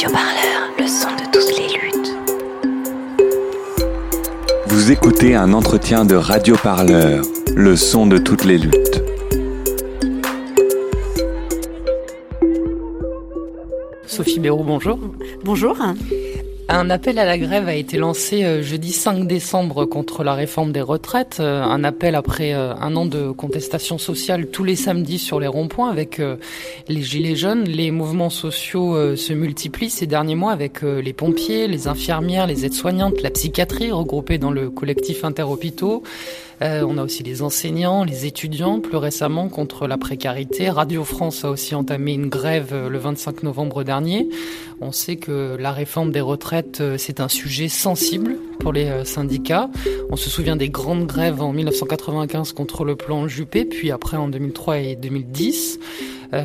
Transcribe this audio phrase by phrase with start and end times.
[0.00, 2.16] Radio Parleur, le son de toutes les luttes.
[4.66, 7.22] Vous écoutez un entretien de Radio Parleur,
[7.54, 9.02] le son de toutes les luttes.
[14.06, 14.98] Sophie Béraud, bonjour.
[15.44, 15.76] Bonjour.
[16.72, 20.70] Un appel à la grève a été lancé euh, jeudi 5 décembre contre la réforme
[20.70, 21.38] des retraites.
[21.40, 25.48] Euh, un appel après euh, un an de contestation sociale tous les samedis sur les
[25.48, 26.22] ronds-points avec
[26.86, 27.64] les gilets jaunes.
[27.64, 33.20] Les mouvements sociaux se multiplient ces derniers mois avec les pompiers, les infirmières, les aides-soignantes,
[33.20, 36.04] la psychiatrie regroupée dans le collectif interhôpitaux.
[36.62, 40.68] Euh, on a aussi les enseignants, les étudiants, plus récemment contre la précarité.
[40.68, 44.28] Radio France a aussi entamé une grève euh, le 25 novembre dernier.
[44.82, 49.70] On sait que la réforme des retraites, euh, c'est un sujet sensible pour les syndicats.
[50.10, 54.28] On se souvient des grandes grèves en 1995 contre le plan Juppé, puis après en
[54.28, 55.78] 2003 et 2010.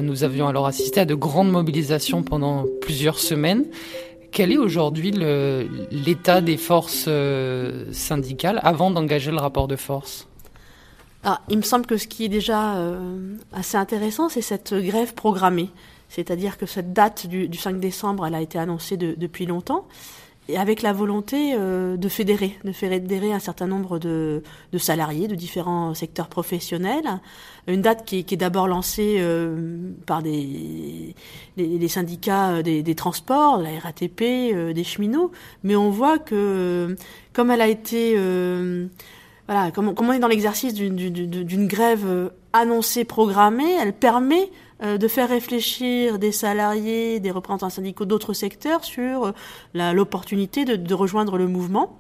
[0.02, 3.66] Nous avions alors assisté à de grandes mobilisations pendant plusieurs semaines.
[4.36, 10.28] Quel est aujourd'hui l'état des forces euh, syndicales avant d'engager le rapport de force?
[11.24, 15.14] Ah, Il me semble que ce qui est déjà euh, assez intéressant, c'est cette grève
[15.14, 15.70] programmée.
[16.10, 19.88] C'est-à-dire que cette date du, 5 décembre, elle a été annoncée depuis longtemps
[20.48, 25.28] et avec la volonté euh, de fédérer, de fédérer un certain nombre de, de, salariés
[25.28, 27.20] de différents secteurs professionnels.
[27.68, 31.16] Une date qui, qui est d'abord lancée euh, par des,
[31.58, 35.32] les, syndicats euh, des, des, transports, la RATP, des cheminots,
[35.64, 36.96] mais on voit que
[37.34, 38.16] comme elle a été,
[39.48, 45.08] voilà, comme, comme on est dans l'exercice d'une grève annoncée, programmée, elle permet euh, de
[45.08, 51.48] faire réfléchir des salariés, des représentants syndicaux d'autres secteurs sur euh, l'opportunité de, rejoindre le
[51.48, 52.00] mouvement.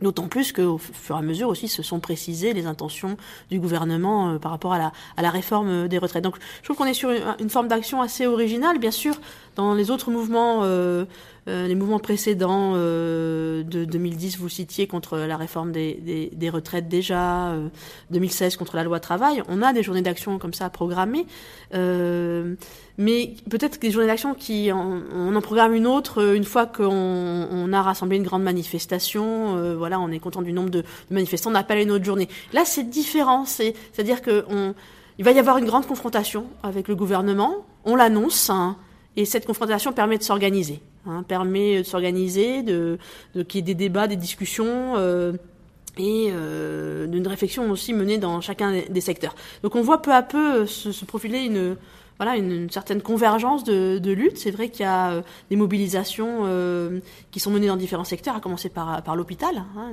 [0.00, 3.16] D'autant plus qu'au fur et à mesure aussi se sont précisées les intentions
[3.50, 6.24] du gouvernement euh, par rapport à la, réforme des retraites.
[6.24, 8.78] Donc je trouve qu'on est sur une, forme d'action assez originale.
[8.78, 9.14] Bien sûr,
[9.54, 11.04] dans les autres mouvements euh,
[11.48, 16.88] euh, les mouvements précédents euh, de 2010, vous citiez contre la réforme des, des, retraites
[16.88, 17.54] déjà,
[18.10, 19.42] 2016 euh, contre la loi travail.
[19.48, 21.26] On a des journées d'action comme ça programmées,
[21.72, 26.84] mais peut-être des journées d'action qui on, en programme une autre une fois qu'on
[27.50, 29.76] on a rassemblé une grande manifestation.
[29.76, 32.28] voilà, on est content du nombre de, manifestants, on appelle une autre journée.
[32.52, 34.74] Là, c'est différent, c'est-à-dire que on,
[35.18, 37.66] il va y avoir une grande confrontation avec le gouvernement.
[37.84, 38.48] On l'annonce.
[38.50, 38.76] Hein,
[39.16, 42.98] et cette confrontation permet de s'organiser, hein, permet de s'organiser, de,
[43.34, 44.94] de qu'il y ait des débats, des discussions.
[44.96, 45.32] Euh,
[45.98, 49.34] et euh, d'une réflexion aussi menée dans chacun des secteurs.
[49.62, 51.76] Donc on voit peu à peu se, se profiler une,
[52.18, 54.38] voilà une, certaine convergence de, lutte.
[54.38, 57.00] C'est vrai qu'il y a euh, des mobilisations euh,
[57.30, 59.92] qui sont menées dans différents secteurs, à commencer par, l'hôpital, hein,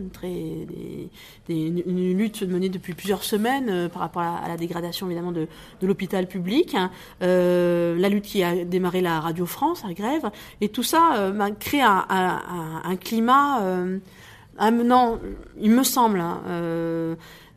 [1.49, 5.47] une, lutte menée depuis plusieurs semaines euh, par rapport à, la dégradation évidemment de,
[5.81, 6.75] l'hôpital public,
[7.21, 10.29] la lutte qui a démarré la Radio France, la grève,
[10.61, 13.61] et tout ça crée un climat
[14.59, 15.19] amenant,
[15.59, 16.41] il me semble, hein,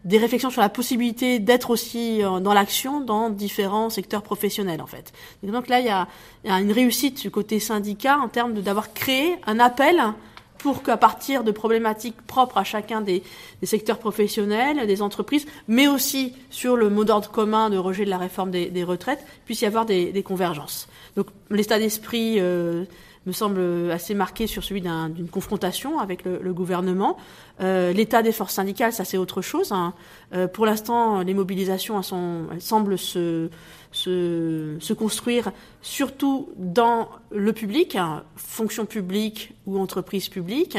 [0.05, 4.87] des réflexions sur la possibilité d'être aussi euh, dans l'action dans différents secteurs professionnels en
[4.87, 5.13] fait.
[5.43, 6.09] donc là il y a,
[6.45, 10.01] une réussite du côté syndicat en termes d'avoir créé un appel
[10.59, 13.25] pour qu'à partir de problématiques propres à chacun des,
[13.65, 18.19] secteurs professionnels, des entreprises, mais aussi sur le mot d'ordre commun de rejet de la
[18.19, 20.87] réforme des, retraites, puisse y avoir des, des convergences.
[21.17, 22.85] Donc l'état d'esprit euh,
[23.27, 27.17] me semble assez marqué sur celui d'une confrontation avec le, gouvernement.
[27.61, 29.73] Euh, L'état des forces syndicales, ça c'est autre chose.
[29.73, 29.95] Hein.
[30.35, 33.49] Euh, pour l'instant, les mobilisations semblent se,
[34.99, 40.79] construire surtout dans le public, hein, fonction publique ou entreprise publique.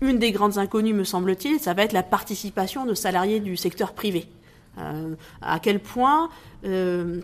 [0.00, 3.92] Une des grandes inconnues, me semble-t-il, ça va être la participation de salariés du secteur
[3.92, 4.26] privé.
[4.78, 6.30] Euh, à quel point
[6.64, 7.20] euh,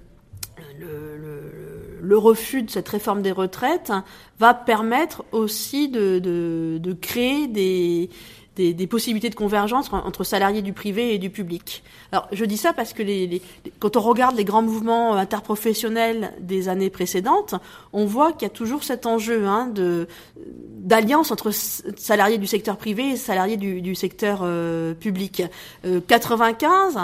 [0.79, 3.93] le, le, refus de cette réforme des retraites
[4.39, 8.11] va permettre aussi de, de, créer des,
[8.57, 11.83] des, possibilités de convergence entre salariés du privé et du public.
[12.13, 13.43] Alors je dis ça parce que les, les,
[13.79, 17.55] quand on regarde les grands mouvements interprofessionnels des années précédentes,
[17.93, 20.09] on voit qu'il y a toujours cet enjeu hein, de
[20.79, 25.43] d'alliance entre salariés du secteur privé et salariés du, du secteur euh, public.
[25.85, 26.97] Euh, 95,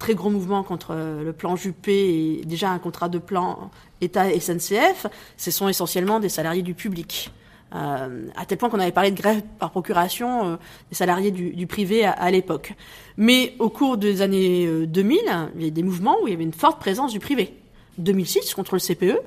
[0.00, 5.06] très gros mouvement contre euh, le plan Juppé et déjà un contrat de plan État-SNCF,
[5.36, 7.30] ce sont essentiellement des salariés du public.
[7.72, 10.56] Euh, à tel point qu'on avait parlé de grève par procuration euh,
[10.88, 12.74] des salariés du, du privé à, à l'époque.
[13.16, 16.34] Mais au cours des années 2000, euh, il y a des mouvements où il y
[16.34, 17.54] avait une forte présence du privé.
[17.98, 19.20] 2006 contre le CPE,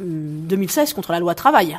[0.00, 1.78] 2016 contre la loi travail.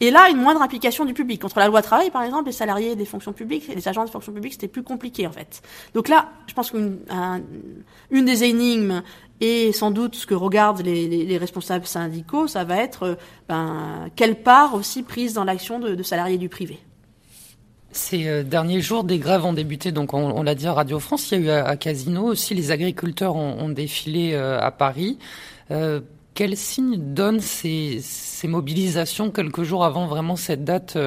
[0.00, 1.40] Et là, une moindre implication du public.
[1.40, 4.10] Contre la loi travail, par exemple, les salariés des fonctions publiques et les agents des
[4.10, 5.62] fonctions publiques, c'était plus compliqué, en fait.
[5.94, 6.98] Donc là, je pense qu'une
[8.10, 9.02] une des énigmes
[9.40, 13.14] et sans doute ce que regardent les, les, les responsables syndicaux, ça va être euh,
[13.48, 16.78] ben, quelle part aussi prise dans l'action de, salariés du privé.
[17.90, 21.30] Ces euh, derniers jours, des grèves ont débuté, donc on, l'a dit à Radio France,
[21.30, 25.18] il y a eu à, Casino aussi, les agriculteurs ont, défilé euh, à Paris.
[25.70, 26.00] Euh,
[26.34, 28.02] quel signe donnent ces,
[28.44, 30.98] mobilisations quelques jours avant vraiment cette date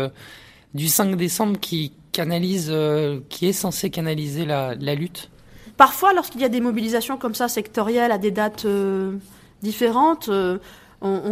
[0.73, 2.73] du 5 décembre qui canalise,
[3.29, 5.29] qui est censée canaliser la lutte?
[5.77, 9.13] Parfois, lorsqu'il y a des mobilisations comme ça sectorielles à des dates euh,
[9.61, 10.59] différentes, on,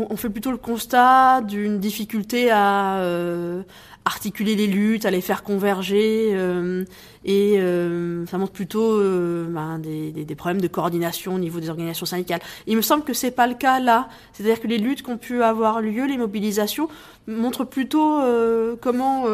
[0.10, 3.02] on, fait plutôt le constat d'une difficulté à
[4.06, 6.86] articuler les luttes, à les faire converger, euh,
[7.26, 12.06] et euh, ça montre plutôt euh, ben, des, problèmes de coordination au niveau des organisations
[12.06, 12.40] syndicales.
[12.68, 15.18] Il me semble que c'est pas le cas là, c'est-à-dire que les luttes qui ont
[15.18, 16.88] pu avoir lieu, les mobilisations,
[17.28, 19.26] montrent plutôt euh, comment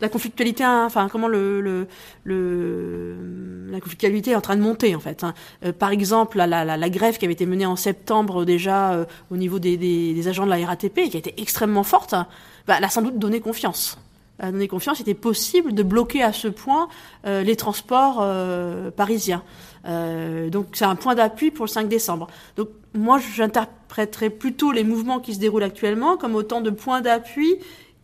[0.00, 1.88] la conflictualité, enfin comment le,
[2.24, 5.24] la conflictualité est en train de monter en fait.
[5.24, 5.34] Hein.
[5.80, 10.44] par exemple, la, grève qui avait été menée en septembre déjà au niveau des, agents
[10.44, 12.14] de la RATP, qui a été extrêmement forte.
[12.14, 12.28] Hein,
[12.68, 13.98] bah, elle a sans doute donné confiance.
[14.40, 16.88] A donné confiance, c'était possible de bloquer à ce point
[17.24, 19.44] euh, les transports euh, parisiens.
[19.86, 22.26] Euh, donc c'est un point d'appui pour le 5 décembre.
[22.56, 27.54] Donc moi j'interpréterais plutôt les mouvements qui se déroulent actuellement comme autant de points d'appui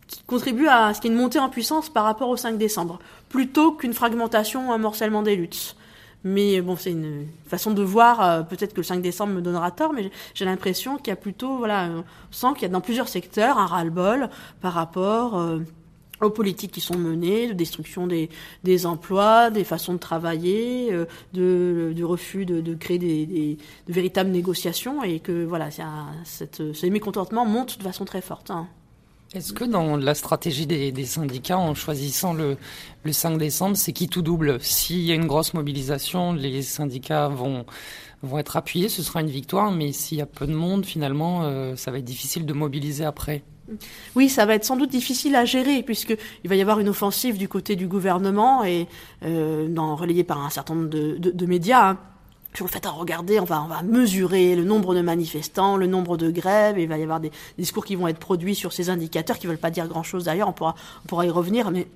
[0.07, 2.57] qui contribuent à ce qu'il y ait une montée en puissance par rapport au 5
[2.57, 5.75] décembre, plutôt qu'une fragmentation ou un morcellement des luttes.
[6.23, 8.45] Mais bon, c'est une façon de voir.
[8.47, 11.57] Peut-être que le 5 décembre me donnera tort, mais j'ai l'impression qu'il y a plutôt,
[11.57, 14.29] voilà, on sent qu'il y a dans plusieurs secteurs un ras-le-bol
[14.61, 15.41] par rapport
[16.21, 22.03] aux politiques qui sont menées, de destruction des, emplois, des façons de travailler, euh, du
[22.03, 23.57] refus de, créer de
[23.93, 28.51] véritables négociations, et que voilà, un, cette, ce mécontentement monte de façon très forte.
[28.51, 28.67] Hein.
[29.33, 32.57] Est-ce que dans la stratégie des, syndicats, en choisissant le,
[33.03, 34.59] le 5 décembre, c'est qui tout double?
[34.61, 37.65] S'il y a une grosse mobilisation, les syndicats vont,
[38.23, 41.43] vont être appuyés, ce sera une victoire, mais s'il y a peu de monde, finalement,
[41.43, 43.41] euh, ça va être difficile de mobiliser après.
[44.15, 46.89] Oui, ça va être sans doute difficile à gérer puisque il va y avoir une
[46.89, 48.87] offensive du côté du gouvernement et
[49.23, 51.91] euh, relayée par un certain nombre de, médias.
[51.91, 51.97] Hein
[52.53, 55.87] sur le fait à regarder, on va, on va mesurer le nombre de manifestants, le
[55.87, 58.89] nombre de grèves, il va y avoir des, discours qui vont être produits sur ces
[58.89, 60.75] indicateurs qui veulent pas dire grand-chose d'ailleurs, on pourra,
[61.05, 61.87] on pourra y revenir, mais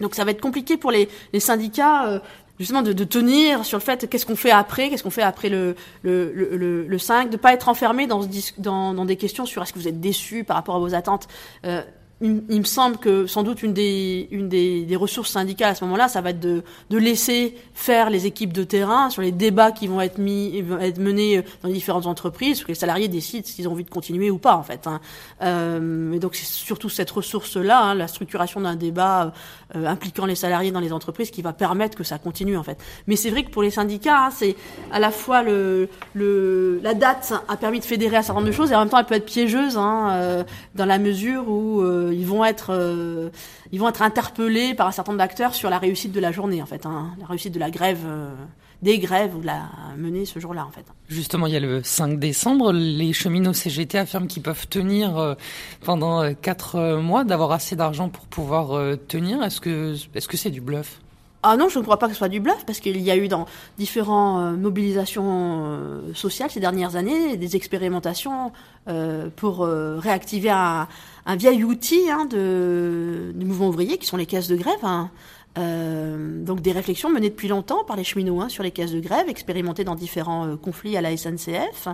[0.00, 2.20] donc ça va être compliqué pour les, les syndicats euh,
[2.58, 5.76] justement de, tenir sur le fait qu'est-ce qu'on fait après, qu'est-ce qu'on fait après le,
[6.02, 9.88] le, le, le 5, de pas être enfermé dans des questions sur est-ce que vous
[9.88, 11.28] êtes déçu par rapport à vos attentes.
[11.64, 11.82] Euh,
[12.22, 15.84] il, me semble que sans doute une des, une des, des ressources syndicales à ce
[15.84, 19.70] moment-là, ça va être de, de, laisser faire les équipes de terrain sur les débats
[19.70, 23.68] qui vont être mis, être menés dans les différentes entreprises, que les salariés décident s'ils
[23.68, 24.86] ont envie de continuer ou pas en fait.
[24.86, 25.00] Hein.
[25.42, 29.34] Euh, et donc c'est surtout cette ressource-là, hein, la structuration d'un débat
[29.74, 32.78] euh, impliquant les salariés dans les entreprises, qui va permettre que ça continue en fait.
[33.06, 34.56] Mais c'est vrai que pour les syndicats, hein, c'est
[34.90, 38.56] à la fois le, le, la date a permis de fédérer un certain nombre de
[38.56, 41.82] choses et en même temps elle peut être piégeuse hein, euh, dans la mesure où
[41.82, 43.30] euh, ils vont être euh,
[43.72, 46.62] ils vont être interpellés par un certain nombre d'acteurs sur la réussite de la journée
[46.62, 48.02] en fait, hein, la réussite de la grève.
[48.06, 48.34] Euh,
[48.82, 50.84] des grèves ou la mener ce jour-là en fait.
[51.08, 55.34] Justement, il y a le 5 décembre, les cheminots CGT affirment qu'ils peuvent tenir euh,
[55.82, 58.78] pendant 4 mois, d'avoir assez d'argent pour pouvoir
[59.08, 59.42] tenir.
[59.42, 61.00] Est-ce que est-ce que c'est du bluff?
[61.48, 63.16] Ah non, je ne crois pas que ce soit du bluff, parce qu'il y a
[63.16, 63.46] eu dans
[63.78, 68.50] différentes euh, mobilisations euh, sociales ces dernières années des expérimentations
[68.88, 70.88] euh, pour réactiver un,
[71.24, 74.82] un, vieil outil hein, de, du mouvement ouvrier, qui sont les caisses de grève.
[74.82, 75.10] Hein.
[75.58, 79.00] Euh, donc des réflexions menées depuis longtemps par les cheminots hein, sur les caisses de
[79.00, 81.88] grève, expérimentées dans différents euh, conflits à la SNCF,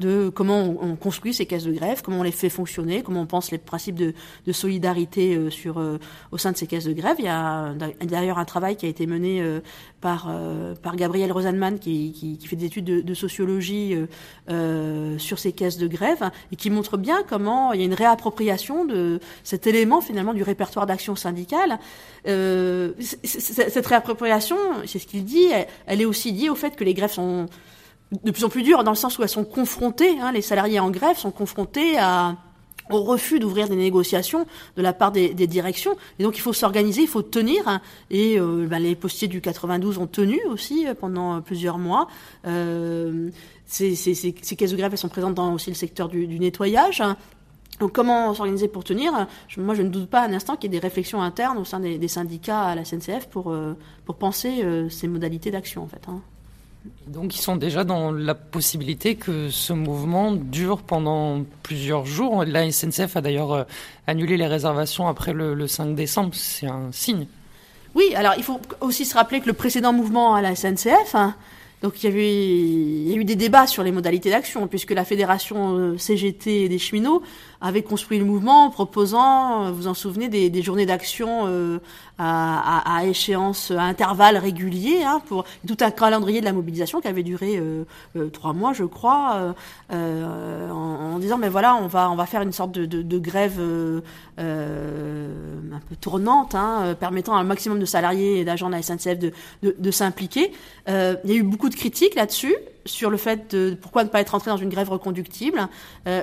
[0.00, 3.22] de comment on, on, construit ces caisses de grève, comment on les fait fonctionner, comment
[3.22, 4.14] on pense les principes de,
[4.46, 5.98] de solidarité euh, sur euh,
[6.32, 7.16] au sein de ces caisses de grève.
[7.18, 9.42] Il y a d'ailleurs un travail qui a été mené
[10.00, 10.32] par
[10.82, 13.94] par Gabriel Rosenman qui, qui, qui, fait des études de, de sociologie
[15.18, 18.84] sur ces caisses de grève et qui montre bien comment il y a une réappropriation
[18.84, 21.78] de cet élément finalement du répertoire d'action syndicale.
[23.04, 23.28] Euh,
[23.68, 24.56] cette réappropriation,
[24.86, 25.46] c'est ce qu'il dit,
[25.86, 27.46] elle, est aussi liée au fait que les grèves sont
[28.22, 30.78] de plus en plus dures, dans le sens où elles sont confrontées, hein, les salariés
[30.78, 31.98] en grève sont confrontés
[32.90, 34.46] au refus d'ouvrir des négociations
[34.76, 35.96] de la part des, directions.
[36.18, 37.66] Et donc il faut s'organiser, il faut tenir.
[37.66, 37.80] Hein,
[38.10, 42.08] et euh, ben, les postiers du 92 ont tenu aussi euh, pendant plusieurs mois.
[42.46, 43.30] Euh,
[43.66, 43.94] ces,
[44.56, 47.00] caisses de grève elles sont présentes dans aussi le secteur du, du nettoyage.
[47.00, 47.16] Hein.
[47.80, 49.26] Donc comment s'organiser pour tenir?
[49.48, 51.64] Je, Moi, je ne doute pas un instant qu'il y ait des réflexions internes au
[51.64, 55.82] sein des, des syndicats à la SNCF pour, euh, pour penser euh, ces modalités d'action,
[55.82, 56.02] en fait.
[56.08, 56.20] Hein.
[57.06, 62.44] Donc ils sont déjà dans la possibilité que ce mouvement dure pendant plusieurs jours.
[62.44, 63.64] La SNCF a d'ailleurs euh,
[64.06, 66.30] annulé les réservations après le, 5 décembre.
[66.34, 67.26] C'est un signe.
[67.94, 71.34] Oui, alors il faut aussi se rappeler que le précédent mouvement à la SNCF, hein,
[71.80, 74.90] donc il y, avait, il y a eu des débats sur les modalités d'action, puisque
[74.90, 77.22] la fédération CGT des cheminots
[77.64, 81.78] avait construit le mouvement en proposant, euh, vous en souvenez, des, des journées d'action euh,
[82.18, 87.08] à, à, échéance, à intervalles réguliers, hein, pour tout un calendrier de la mobilisation qui
[87.08, 87.84] avait duré euh,
[88.32, 89.54] trois mois, je crois,
[89.92, 93.00] euh, en, en, disant mais voilà, on va on va faire une sorte de, de,
[93.00, 93.58] de grève
[94.38, 99.18] un peu tournante, hein, permettant à un maximum de salariés et d'agents de la SNCF
[99.18, 100.52] de, de s'impliquer.
[100.86, 100.92] il
[101.24, 102.54] y a eu beaucoup de critiques là-dessus
[102.86, 105.68] sur le fait de pourquoi ne pas être entré dans une grève reconductible.
[106.06, 106.22] Euh,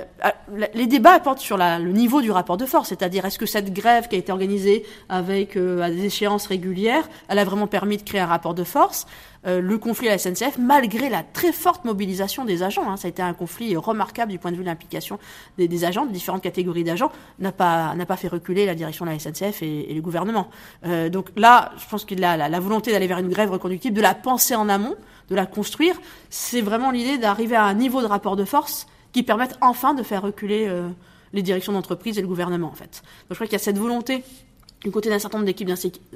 [0.74, 3.72] les débats portent sur la, le niveau du rapport de force, c'est-à-dire est-ce que cette
[3.72, 7.96] grève qui a été organisée avec euh, à des échéances régulières, elle a vraiment permis
[7.96, 9.06] de créer un rapport de force
[9.46, 13.08] euh, Le conflit à la SNCF, malgré la très forte mobilisation des agents, hein, ça
[13.08, 15.18] a été un conflit remarquable du point de vue de l'implication
[15.58, 19.10] des, agents, de différentes catégories d'agents, n'a pas n'a pas fait reculer la direction de
[19.10, 20.48] la SNCF et, et le gouvernement.
[20.86, 23.96] Euh, donc là, je pense qu'il la, la, la volonté d'aller vers une grève reconductible,
[23.96, 24.96] de la penser en amont
[25.32, 29.22] de la construire, c'est vraiment l'idée d'arriver à un niveau de rapport de force qui
[29.22, 30.88] permette enfin de faire reculer euh,
[31.32, 33.02] les directions d'entreprise et le gouvernement, en fait.
[33.02, 34.22] Donc je crois qu'il y a cette volonté,
[34.82, 35.72] du côté d'un certain nombre d'équipes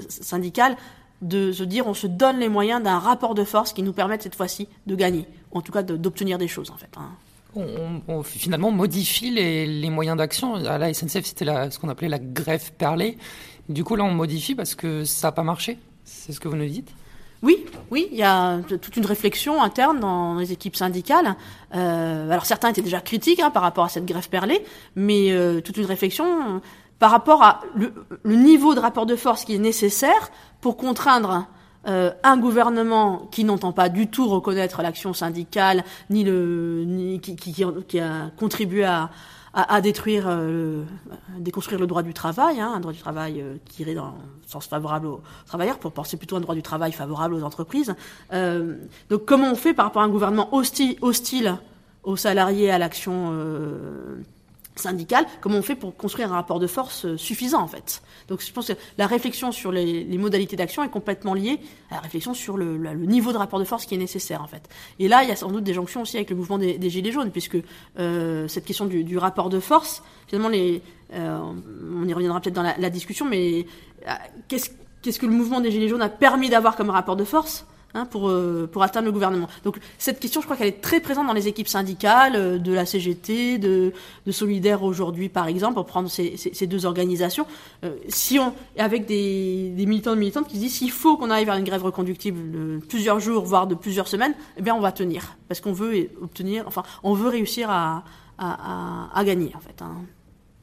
[0.09, 0.77] syndicales,
[1.23, 4.23] de se dire on se donne les moyens d'un rapport de force qui nous permette
[4.23, 6.91] cette fois-ci de gagner, ou en tout cas d'obtenir des choses, en fait.
[6.97, 7.11] Hein.
[8.09, 10.57] On, finalement modifie les, moyens d'action.
[10.57, 13.17] À la SNCF, c'était ce qu'on appelait la grève perlée.
[13.71, 15.79] Du coup, là, on modifie parce que ça n'a pas marché.
[16.05, 16.93] C'est ce que vous nous dites?
[17.43, 21.37] Oui, oui, il y a toute une réflexion interne dans les équipes syndicales.
[21.75, 24.65] Euh, alors certains étaient déjà critiques hein, par rapport à cette grève perlée,
[24.95, 26.59] mais euh, toute une réflexion euh,
[26.99, 31.47] par rapport à le, le, niveau de rapport de force qui est nécessaire pour contraindre
[31.89, 38.31] un gouvernement qui n'entend pas du tout reconnaître l'action syndicale, ni le, ni, qui a
[38.37, 39.11] contribué à,
[39.57, 40.85] à, à détruire, euh,
[41.39, 44.49] déconstruire le droit du travail, hein, un droit du travail euh, qui irait dans le
[44.49, 47.95] sens favorable aux travailleurs, pour penser plutôt un droit du travail favorable aux entreprises.
[48.35, 48.77] Euh,
[49.09, 51.57] donc comment on fait par rapport à un gouvernement hostile, hostile
[52.05, 54.17] aux salariés, à l'action euh,
[54.77, 58.03] syndicale, comment on fait pour construire un rapport de force euh, suffisant en fait.
[58.29, 62.01] Donc je pense que la réflexion sur les, modalités d'action est complètement liée à la
[62.01, 64.69] réflexion sur le, niveau de rapport de force qui est nécessaire en fait.
[64.99, 67.13] Et là, il y a sans doute des jonctions aussi avec le mouvement des, Gilets
[67.13, 67.59] jaunes, puisque
[67.99, 71.39] euh, cette question du, rapport de force, finalement, les, euh,
[72.01, 73.67] on y reviendra peut-être dans la, discussion, mais
[74.07, 74.13] euh,
[74.49, 77.67] qu'est-ce que le mouvement des Gilets jaunes a permis d'avoir comme rapport de force?
[77.97, 79.49] Hein, pour, euh, pour atteindre le gouvernement.
[79.65, 82.71] Donc cette question, je crois qu'elle est très présente dans les équipes syndicales, euh, de
[82.71, 83.95] la CGT, de,
[84.27, 87.47] de Solidaire aujourd'hui par exemple, pour prendre ces, ces, deux organisations.
[87.85, 91.31] Euh, si on, avec des, des militants et militantes qui se disent s'il faut qu'on
[91.31, 94.81] aille vers une grève reconductible de plusieurs jours, voire de plusieurs semaines, eh bien on
[94.81, 95.35] va tenir.
[95.49, 98.05] Parce qu'on veut obtenir, enfin, on veut réussir à,
[98.37, 99.81] à, à, à gagner en fait.
[99.81, 100.03] Hein.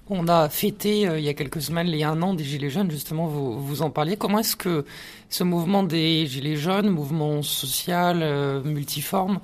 [0.09, 2.91] On a fêté euh, il y a quelques semaines les un an des Gilets jaunes,
[2.91, 4.17] justement, vous, en parliez.
[4.17, 4.83] Comment est-ce que
[5.29, 9.39] ce mouvement des Gilets jaunes, mouvement social, euh, multiforme,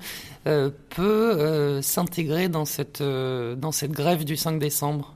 [0.46, 5.14] euh, peut s'intégrer dans cette, grève du 5 décembre?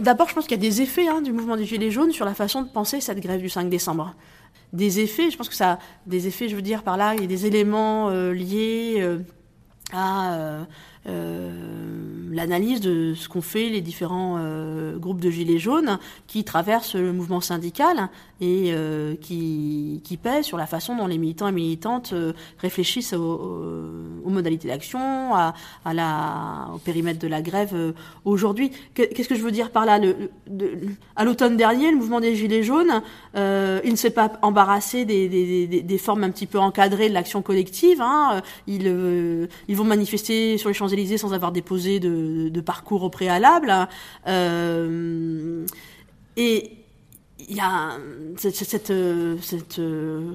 [0.00, 2.24] D'abord, je pense qu'il y a des effets hein, du mouvement des Gilets jaunes sur
[2.24, 4.14] la façon de penser cette grève du 5 décembre.
[4.72, 7.20] Des effets, je pense que ça a des effets, je veux dire, par là, il
[7.20, 9.06] y a des éléments liés
[9.92, 10.66] à
[12.34, 17.12] l'analyse de ce qu'ont fait les différents euh, groupes de gilets jaunes qui traversent le
[17.12, 18.08] mouvement syndical
[18.40, 23.12] et euh, qui, qui pèsent sur la façon dont les militants et militantes euh, réfléchissent
[23.12, 23.60] aux,
[24.26, 25.54] modalités d'action, à,
[25.92, 27.92] la, au périmètre de la grève euh,
[28.24, 28.72] aujourd'hui.
[28.94, 29.98] Qu'est-ce que je veux dire par là?
[29.98, 30.30] Le,
[31.14, 33.02] À l'automne dernier, le mouvement des Gilets jaunes,
[33.36, 37.14] euh, il ne s'est pas embarrassé des, des, des, formes un petit peu encadrées de
[37.14, 38.00] l'action collective.
[38.00, 38.42] Hein.
[38.66, 40.74] Ils, ils vont manifester sur les
[41.18, 43.72] Sans avoir déposé de, parcours au préalable.
[46.36, 46.70] et
[47.48, 47.98] il y a
[48.36, 48.92] cette, cette,
[49.42, 49.80] cette,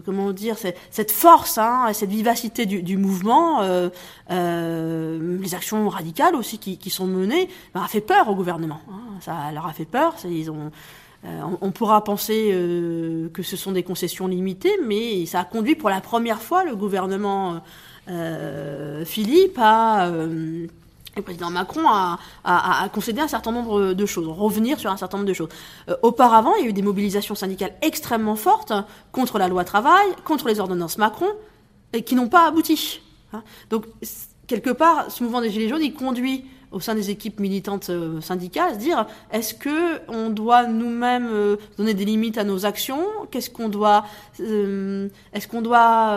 [0.06, 3.90] comment dire cette, force, hein, cette vivacité du, mouvement, euh,
[4.32, 8.82] euh, les actions radicales aussi qui, sont menées, ben, a fait peur au gouvernement.
[8.90, 10.16] Hein, ça leur a fait peur.
[10.26, 10.72] Ils ont,
[11.26, 15.44] euh, on, on, pourra penser euh, que ce sont des concessions limitées, mais ça a
[15.44, 17.58] conduit pour la première fois le gouvernement euh,
[19.06, 20.12] Philippe à
[21.20, 25.28] le président Macron a, concédé un certain nombre de choses, revenir sur un certain nombre
[25.28, 25.50] de choses.
[25.90, 28.74] Euh, auparavant, il y a eu des mobilisations syndicales extrêmement fortes
[29.12, 31.30] contre la loi travail, contre les ordonnances Macron,
[31.94, 33.02] et qui n'ont pas abouti.
[33.34, 33.44] Hein.
[33.70, 33.86] Donc,
[34.48, 38.22] quelque part, ce mouvement des Gilets jaunes, il conduit au sein des équipes militantes euh,
[38.22, 42.66] syndicales, à se dire est-ce que on doit nous-mêmes euh, donner des limites à nos
[42.66, 43.04] actions?
[43.32, 44.06] Qu'est-ce qu'on doit
[44.40, 46.16] euh, Est-ce qu'on doit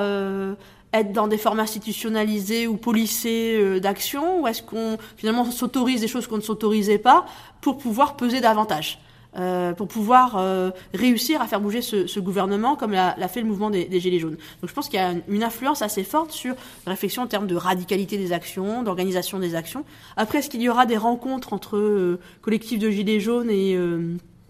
[0.93, 6.09] être dans des formes institutionnalisées ou policées euh, d'action ou est-ce qu'on finalement s'autorise des
[6.09, 7.27] choses qu'on ne s'autorisait pas
[7.61, 8.99] pour pouvoir peser davantage
[9.35, 13.47] euh, pour pouvoir euh, réussir à faire bouger ce, ce gouvernement comme l'a, fait le
[13.47, 14.37] mouvement des, des, Gilets jaunes.
[14.61, 17.47] Donc je pense qu'il y a une influence assez forte sur la réflexion en termes
[17.47, 19.87] de radicalité des actions, d'organisation des actions.
[20.19, 23.75] Après, est-ce qu'il y aura des rencontres entre euh, collectifs de Gilets jaunes et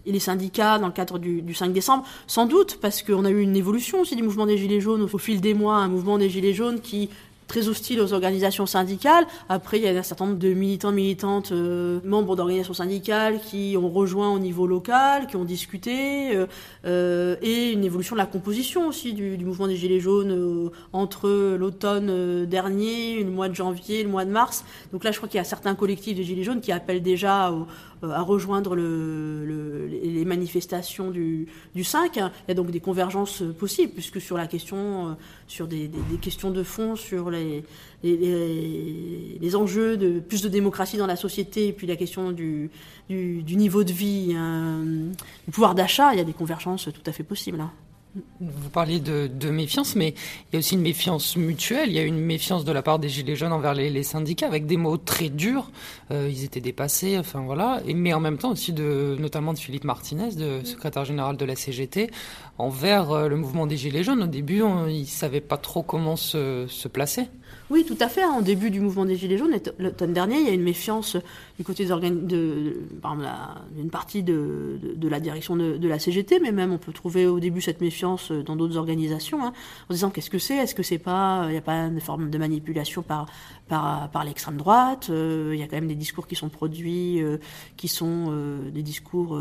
[0.05, 3.29] et les syndicats dans le cadre du, du 5 décembre Sans doute, parce qu'on a
[3.29, 6.17] eu une évolution aussi du mouvement des Gilets jaunes au, fil des mois, un mouvement
[6.17, 7.09] des Gilets jaunes qui
[7.47, 9.25] très hostile aux organisations syndicales.
[9.49, 13.75] Après, il y a un certain nombre de militants, militantes, euh, membres d'organisations syndicales qui
[13.77, 16.47] ont rejoint au niveau local, qui ont discuté, euh,
[16.85, 20.69] euh, et une évolution de la composition aussi du, du mouvement des Gilets jaunes euh,
[20.93, 24.65] entre l'automne euh, dernier, le mois de janvier, le mois de mars.
[24.91, 27.53] Donc là, je crois qu'il y a certains collectifs de Gilets jaunes qui appellent déjà
[28.03, 32.15] à rejoindre le, le, les manifestations du, du 5.
[32.15, 35.15] Il y a donc des convergences possibles, puisque sur la question,
[35.47, 35.89] sur des,
[36.21, 37.63] questions de fond, sur les,
[38.03, 42.69] les, enjeux de plus de démocratie dans la société, et puis la question du,
[43.09, 44.83] du, niveau de vie, hein,
[45.45, 47.61] du pouvoir d'achat, il y a des convergences tout à fait possibles.
[47.61, 47.71] Hein.
[48.39, 51.89] Vous parliez de, de, méfiance, mais il y a aussi une méfiance mutuelle.
[51.89, 54.45] Il y a une méfiance de la part des Gilets jaunes envers les, les syndicats,
[54.45, 55.71] avec des mots très durs.
[56.11, 57.81] Euh, ils étaient dépassés, enfin voilà.
[57.87, 61.45] Et, mais en même temps aussi, de, notamment de Philippe Martinez, de secrétaire général de
[61.45, 62.11] la CGT,
[62.59, 64.21] envers euh, le mouvement des Gilets jaunes.
[64.21, 67.29] Au début, on, ils ne savaient pas trop comment se, se placer.
[67.73, 68.21] Oui, tout à fait.
[68.21, 68.35] Hein.
[68.37, 71.17] Au début du mouvement des Gilets jaunes, l'automne dernier, il y a une méfiance
[71.57, 72.75] du côté d'une
[73.91, 77.81] partie de, la direction de, la CGT, mais même on peut trouver au début cette
[77.81, 79.53] méfiance dans d'autres organisations, hein,
[79.89, 80.57] en disant qu'est-ce que c'est?
[80.57, 83.25] Est-ce que c'est pas, il n'y a pas une forme de manipulation par
[84.11, 87.37] par, l'extrême droite euh, Il y a quand même des discours qui sont produits, euh,
[87.77, 89.39] qui sont euh, des discours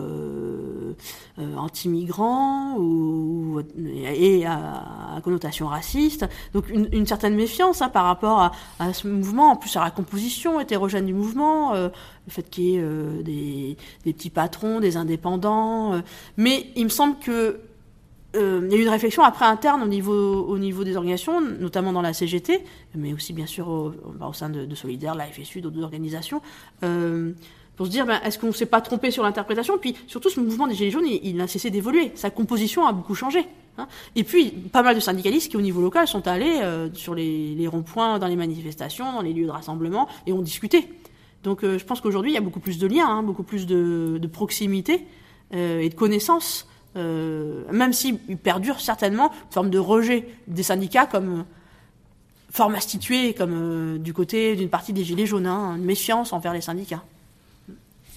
[1.56, 6.26] anti-migrants ou, et à, connotation raciste.
[6.54, 10.60] Donc une, certaine méfiance hein, par rapport à, ce mouvement, en plus à la composition
[10.60, 11.90] hétérogène du mouvement, le
[12.28, 13.76] fait qu'il y ait des,
[14.12, 16.00] petits patrons, des indépendants.
[16.36, 17.60] Mais il me semble que
[18.34, 21.40] euh, il y a eu une réflexion après interne au niveau, au niveau des organisations,
[21.40, 25.26] notamment dans la CGT, mais aussi bien sûr au, au sein de, de Solidaire, la
[25.26, 26.40] FSU, d'autres organisations,
[26.82, 27.32] euh,
[27.76, 29.76] pour se dire ben, est-ce qu'on ne s'est pas trompé sur l'interprétation?
[29.78, 32.12] Puis surtout, ce mouvement des Gilets jaunes, il, il a cessé d'évoluer.
[32.14, 33.46] Sa composition a beaucoup changé.
[33.76, 37.14] Hein et puis, pas mal de syndicalistes qui, au niveau local, sont allés euh, sur
[37.14, 40.88] les, ronds-points, dans les manifestations, dans les lieux de rassemblement, et ont discuté.
[41.42, 44.18] Donc, je pense qu'aujourd'hui, il y a beaucoup plus de liens, hein, beaucoup plus de,
[44.22, 45.04] de proximité
[45.52, 51.44] et de connaissances, euh, même s'il perdure certainement une forme de rejet des syndicats comme
[52.50, 56.60] forme instituée, comme du côté d'une partie des Gilets jaunes, hein, une méfiance envers les
[56.60, 57.02] syndicats.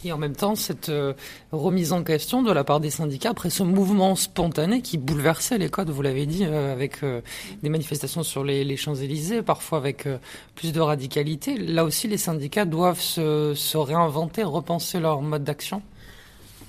[0.06, 1.14] Et en même temps, cette euh,
[1.52, 5.70] remise en question de la part des syndicats après ce mouvement spontané qui bouleversait les
[5.70, 7.22] codes, vous l'avez dit, euh, avec euh,
[7.64, 10.20] des manifestations sur les, Champs-Élysées, parfois avec euh,
[10.54, 11.58] plus de radicalité.
[11.58, 15.82] Là aussi, les syndicats doivent se réinventer, repenser leur mode d'action?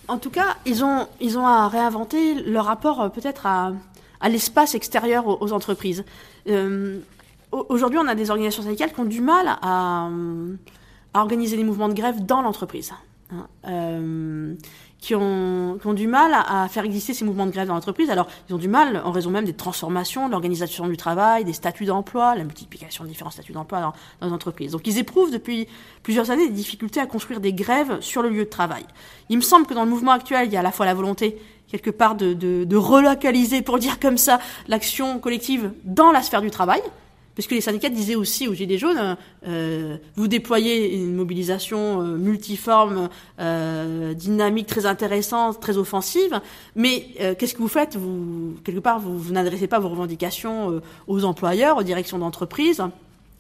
[0.09, 3.73] En tout cas, ils ont, ils ont à réinventer leur rapport euh, peut-être à,
[4.21, 6.05] à l'espace extérieur aux, entreprises.
[6.49, 7.01] Euh,
[7.53, 10.11] Aujourd'hui, on a des organisations syndicales qui ont du mal à,
[11.15, 12.93] organiser les mouvements de grève dans l'entreprise.
[13.31, 14.55] Hein, euh,
[15.01, 18.11] qui, ont, qui ont du mal à, faire exister ces mouvements de grève dans l'entreprise.
[18.11, 21.53] Alors, ils ont du mal en raison même des transformations, de l'organisation du travail, des
[21.53, 24.73] statuts d'emploi, la multiplication de différents statuts d'emploi dans, dans les entreprises.
[24.73, 25.69] Donc, ils éprouvent depuis
[26.03, 28.85] plusieurs années des difficultés à construire des grèves sur le lieu de travail.
[29.29, 30.95] Il me semble que dans le mouvement actuel, il y a à la fois la
[30.95, 36.23] volonté quelque part de, de, de relocaliser, pour dire comme ça, l'action collective dans la
[36.23, 36.81] sphère du travail,
[37.37, 43.09] puisque les syndicats disaient aussi aux Gilets jaunes, euh, vous déployez une mobilisation euh, multiforme,
[43.39, 46.41] euh, dynamique, très intéressante, très offensive,
[46.75, 47.95] mais euh, qu'est-ce que vous faites?
[47.97, 52.83] Vous, Quelque part, vous, vous n'adressez pas vos revendications euh, aux employeurs, aux directions d'entreprise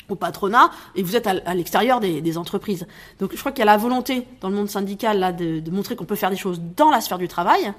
[0.08, 2.86] au patronat et vous êtes à, à l'extérieur des, des, entreprises.
[3.18, 5.70] Donc je crois qu'il y a la volonté dans le monde syndical là de, de
[5.72, 7.72] montrer qu'on peut faire des choses dans la sphère du travail,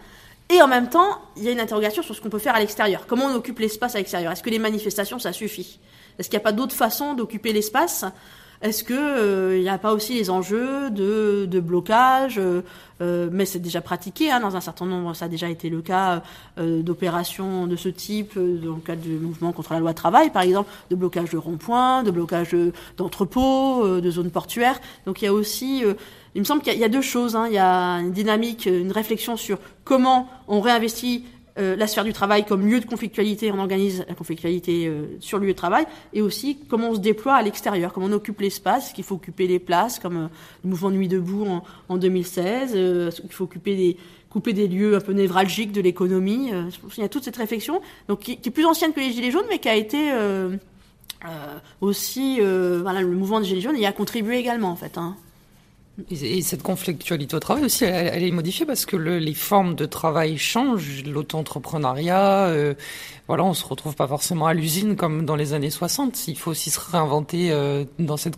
[0.49, 2.59] et en même temps, il y a une interrogation sur ce qu'on peut faire à
[2.59, 3.05] l'extérieur.
[3.05, 4.31] Comment on occupe l'espace à l'extérieur?
[4.31, 5.79] Est-ce que les manifestations, ça suffit?
[6.17, 8.05] Est-ce qu'il n'y a pas d'autres façons d'occuper l'espace?
[8.61, 12.39] Est-ce qu'il euh, n'y a pas aussi les enjeux de, blocage
[13.01, 15.81] euh, Mais c'est déjà pratiqué, hein, dans un certain nombre, ça a déjà été le
[15.81, 16.23] cas
[16.57, 20.31] euh, d'opérations de ce type, euh, dans le cadre du mouvement contre la loi travail,
[20.31, 22.55] par exemple, de blocage de ronds-points, de blocage
[22.97, 24.79] d'entrepôts, euh, de zones portuaires.
[25.05, 25.83] Donc il y a aussi
[26.35, 27.35] il me semble qu'il y, y, a deux choses.
[27.35, 27.47] Hein.
[27.47, 31.25] Il y a une dynamique, une réflexion sur comment on réinvestit
[31.57, 35.39] euh, la sphère du travail comme lieu de conflictualité, on organise la conflictualité euh, sur
[35.39, 38.39] le lieu de travail, et aussi comment on se déploie à l'extérieur, comment on occupe
[38.41, 40.27] l'espace, qu'il faut occuper les places, comme euh,
[40.63, 43.97] le mouvement Nuit debout en, en 2016, euh, qu'il faut occuper des
[44.29, 46.51] couper des lieux un peu névralgiques de l'économie.
[46.97, 49.31] il y a toute cette réflexion, donc qui, qui, est plus ancienne que les Gilets
[49.31, 50.11] jaunes, mais qui a été
[51.79, 54.97] aussi, voilà, le mouvement des Gilets jaunes y a contribué également, en fait.
[54.97, 55.15] Hein.
[56.11, 59.87] Et, cette conflictualité au travail aussi, elle, est modifiée parce que le, les formes de
[59.87, 62.75] travail changent, l'auto-entrepreneuriat, euh,
[63.27, 66.27] voilà, on se retrouve pas forcément à l'usine comme dans les années 60.
[66.27, 68.37] Il faut aussi se réinventer euh, dans cette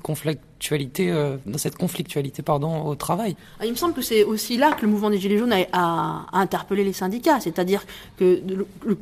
[0.72, 3.36] euh, dans cette conflictualité, pardon, au travail.
[3.60, 6.26] Ah, il me semble que c'est aussi là que le mouvement des Gilets jaunes a,
[6.34, 7.84] interpellé les syndicats, c'est-à-dire
[8.18, 8.42] que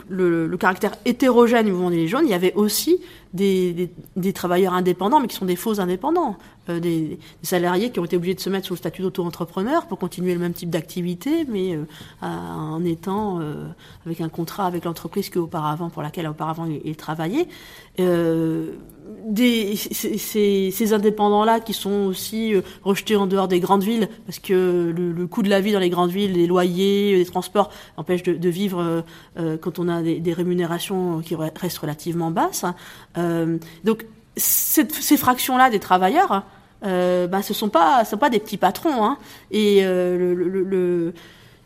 [0.09, 2.99] le, caractère hétérogène du mouvement des Gilets jaunes, il y avait aussi
[3.33, 3.89] des,
[4.33, 6.37] travailleurs indépendants, mais qui sont des faux indépendants,
[6.69, 9.99] euh, des, salariés qui ont été obligés de se mettre sous le statut d'auto-entrepreneur pour
[9.99, 11.83] continuer le même type d'activité, mais euh,
[12.21, 13.41] en étant
[14.05, 17.47] avec un contrat avec l'entreprise pour laquelle auparavant ils, travaillaient.
[19.35, 25.43] Ces, indépendants-là qui sont aussi rejetés en dehors des grandes villes parce que le, coût
[25.43, 29.03] de la vie dans les grandes villes, les loyers, les transports empêchent de, vivre
[29.61, 32.65] quand on a des, rémunérations qui restent relativement basses.
[33.17, 34.05] Euh, donc
[34.37, 36.43] ces fractions-là des travailleurs,
[36.85, 37.71] euh, bah, ce sont
[38.05, 39.03] sont pas des petits patrons.
[39.03, 39.17] Hein,
[39.51, 41.13] et euh, le,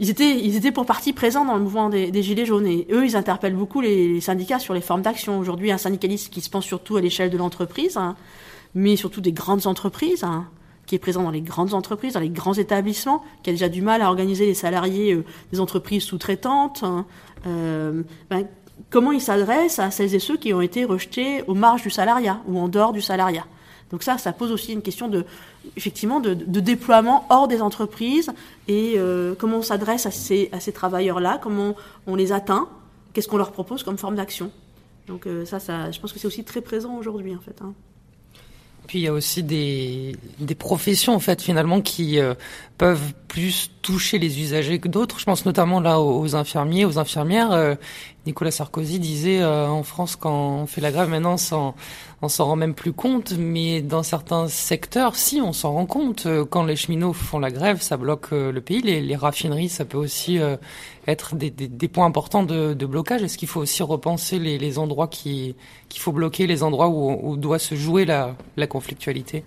[0.01, 2.65] ils étaient, ils pour partie présents dans le mouvement des, des, gilets jaunes.
[2.65, 5.37] Et eux, ils interpellent beaucoup les, syndicats sur les formes d'action.
[5.37, 8.15] Aujourd'hui, un syndicaliste qui se pense surtout à l'échelle de l'entreprise, hein,
[8.73, 10.23] mais surtout des grandes entreprises.
[10.23, 10.47] Hein,
[10.87, 13.83] qui est présent dans les grandes entreprises, dans les grands établissements, qui a déjà du
[13.83, 16.81] mal à organiser les salariés euh, des entreprises sous-traitantes.
[16.83, 17.05] Hein,
[17.45, 18.47] euh, ben,
[18.89, 22.41] comment il s'adresse à celles et ceux qui ont été rejetés aux marges du salariat
[22.47, 23.45] ou en dehors du salariat?
[23.91, 25.25] Donc ça, ça pose aussi une question de,
[25.75, 28.31] effectivement, de, déploiement hors des entreprises
[28.67, 31.75] et euh, comment on s'adresse à ces, travailleurs-là, comment
[32.07, 32.69] on les atteint,
[33.13, 34.51] qu'est-ce qu'on leur propose comme forme d'action.
[35.07, 37.61] Donc euh, ça, ça, je pense que c'est aussi très présent aujourd'hui, en fait.
[37.61, 37.73] Hein.
[38.87, 40.17] Puis il y a aussi des,
[40.57, 42.33] professions en fait finalement qui euh,
[42.77, 45.19] peuvent plus toucher les usagers que d'autres.
[45.19, 47.77] Je pense notamment là aux, infirmiers, aux infirmières.
[48.25, 51.35] Nicolas Sarkozy disait euh, en France quand on fait la grève maintenant,
[52.21, 56.27] on s'en rend même plus compte, mais dans certains secteurs, si on s'en rend compte.
[56.49, 58.81] Quand les cheminots font la grève, ça bloque le pays.
[58.81, 60.39] Les, raffineries, ça peut aussi
[61.07, 63.23] être des, des, points importants de, blocage.
[63.23, 65.55] Est-ce qu'il faut aussi repenser les, les endroits qui
[65.89, 69.43] qu'il faut bloquer, les endroits où, doit se jouer la, la conflictualité?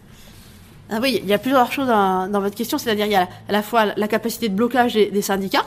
[0.90, 3.52] Ah oui, il y a plusieurs choses dans, votre question, c'est-à-dire il y a à
[3.52, 5.64] la fois la capacité de blocage des syndicats,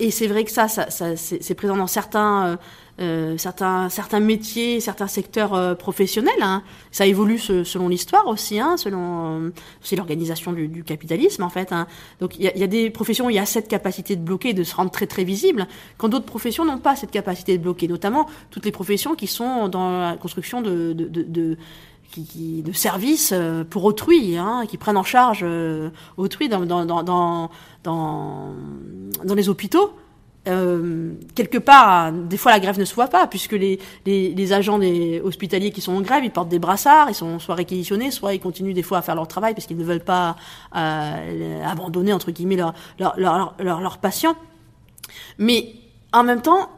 [0.00, 2.56] et c'est vrai que ça, ça, ça c'est présent dans certains, euh,
[3.00, 6.42] euh, certains, certains métiers, certains secteurs euh, professionnels.
[6.42, 6.62] Hein.
[6.90, 9.50] Ça évolue selon l'histoire aussi, hein, selon euh,
[9.96, 11.72] l'organisation du, du, capitalisme en fait.
[11.72, 11.86] Hein.
[12.20, 14.22] Donc il y a, y a, des professions où il y a cette capacité de
[14.22, 15.66] bloquer, de se rendre très très visible,
[15.98, 19.68] quand d'autres professions n'ont pas cette capacité de bloquer, notamment toutes les professions qui sont
[19.68, 21.58] dans la construction de, de, de, de
[22.10, 26.66] qui, qui, de services euh, pour autrui, hein, qui prennent en charge euh, autrui dans,
[26.66, 27.50] dans, dans,
[27.82, 28.54] dans,
[29.24, 29.92] dans les hôpitaux.
[30.48, 34.52] Euh, quelque part, des fois la grève ne se voit pas, puisque les, les, les,
[34.54, 38.10] agents des hospitaliers qui sont en grève, ils portent des brassards, ils sont soit réquisitionnés,
[38.10, 40.36] soit ils continuent des fois à faire leur travail parce qu'ils ne veulent pas
[40.74, 44.34] euh, abandonner entre guillemets leurs leur, leur, leur, leur patients.
[45.36, 45.74] Mais
[46.12, 46.70] en même temps,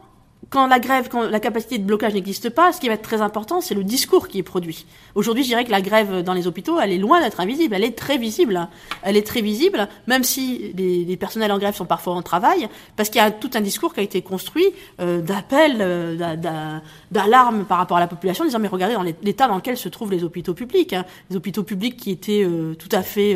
[0.53, 3.23] quand la grève, quand la capacité de blocage n'existe pas, ce qui va être très
[3.23, 4.85] important, c'est le discours qui est produit.
[5.15, 7.83] Aujourd'hui, je dirais que la grève dans les hôpitaux, elle est loin d'être invisible, elle
[7.83, 8.67] est très visible.
[9.01, 13.09] Elle est très visible, même si les, personnels en grève sont parfois en travail, parce
[13.09, 14.67] qu'il y a tout un discours qui a été construit
[15.01, 16.37] euh, d'appel, euh,
[17.09, 20.11] d'alarme par rapport à la population, disant mais regardez dans l'état dans lequel se trouvent
[20.11, 21.03] les hôpitaux publics, hein.
[21.31, 23.35] les hôpitaux publics qui étaient euh, tout à fait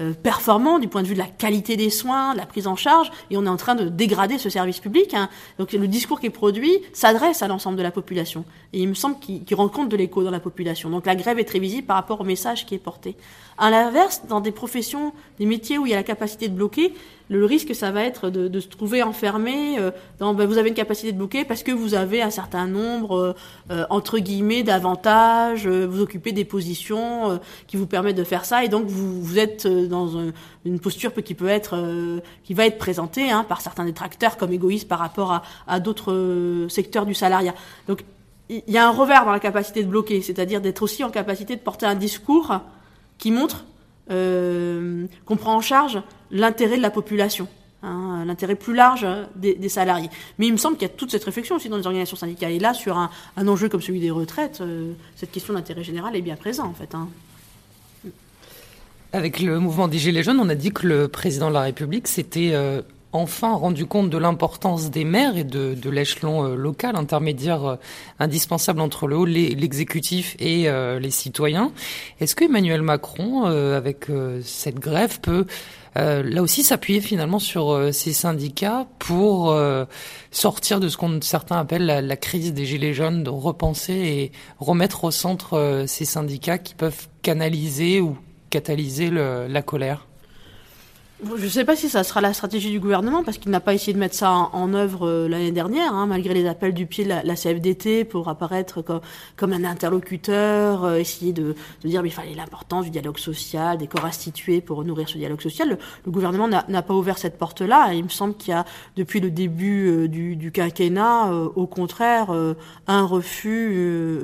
[0.00, 2.76] euh, performants du point de vue de la qualité des soins, de la prise en
[2.76, 5.14] charge, et on est en train de dégrader ce service public.
[5.14, 5.28] Hein.
[5.58, 8.44] Donc le discours qui est produit s'adresse à l'ensemble de la population.
[8.72, 10.90] Et il me semble qu'il qu rend compte de l'écho dans la population.
[10.90, 13.16] Donc la grève est très visible par rapport au message qui est porté.
[13.58, 16.94] À l'inverse, dans des professions, des métiers où il y a la capacité de bloquer,
[17.30, 19.78] le risque, ça va être de, de se trouver enfermé.
[19.78, 22.66] Euh, dans, ben, vous avez une capacité de bloquer parce que vous avez un certain
[22.66, 23.34] nombre, euh,
[23.70, 27.36] euh entre guillemets, d'avantages, euh, vous occupez des positions euh,
[27.68, 30.32] qui vous permettent de faire ça, et donc vous, vous êtes dans un,
[30.64, 34.88] une posture qui peut être, qui va être présentée hein, par certains détracteurs comme égoïste
[34.88, 37.54] par rapport à, à d'autres secteurs du salariat.
[37.86, 38.02] Donc
[38.48, 41.54] il y a un revers dans la capacité de bloquer, c'est-à-dire d'être aussi en capacité
[41.54, 42.60] de porter un discours
[43.18, 43.69] qui montre euh,
[44.10, 47.48] qu'on prend en charge l'intérêt de la population,
[47.82, 50.10] hein, l'intérêt plus large des, salariés.
[50.38, 52.52] Mais il me semble qu'il y a toute cette réflexion aussi dans les organisations syndicales.
[52.52, 56.16] Et là, sur un, un enjeu comme celui des retraites, euh, cette question d'intérêt général
[56.16, 56.94] est bien présente en fait.
[56.94, 57.08] Hein.
[59.12, 62.06] Avec le mouvement des Gilets jaunes, on a dit que le président de la République
[62.06, 67.64] s'était euh, enfin rendu compte de l'importance des maires et de, l'échelon euh, local, intermédiaire
[67.64, 67.76] euh,
[68.18, 71.72] indispensable entre le haut, l'exécutif et euh, les citoyens.
[72.20, 74.06] Est-ce que Emmanuel Macron, avec
[74.42, 75.46] cette grève, peut
[75.96, 79.56] là aussi s'appuyer finalement sur ces syndicats pour
[80.30, 84.32] sortir de ce qu'on certains appellent la, la, crise des gilets jaunes, de repenser et
[84.58, 88.16] remettre au centre ces syndicats qui peuvent canaliser ou
[88.50, 90.09] catalyser la colère?
[91.22, 93.74] Je ne sais pas si ça sera la stratégie du gouvernement parce qu'il n'a pas
[93.74, 97.04] essayé de mettre ça en, œuvre euh, l'année dernière, hein, malgré les appels du pied
[97.04, 99.00] de la, CFDT pour apparaître comme,
[99.36, 103.86] comme un interlocuteur, euh, essayer de, de, dire qu'il fallait l'importance du dialogue social, des
[103.86, 105.78] corps institués pour nourrir ce dialogue social.
[106.04, 107.92] Le, gouvernement n'a pas ouvert cette porte-là.
[107.92, 108.64] Il me semble qu'il y a
[108.96, 112.32] depuis le début euh, du, du, quinquennat, au contraire,
[112.86, 114.18] un refus,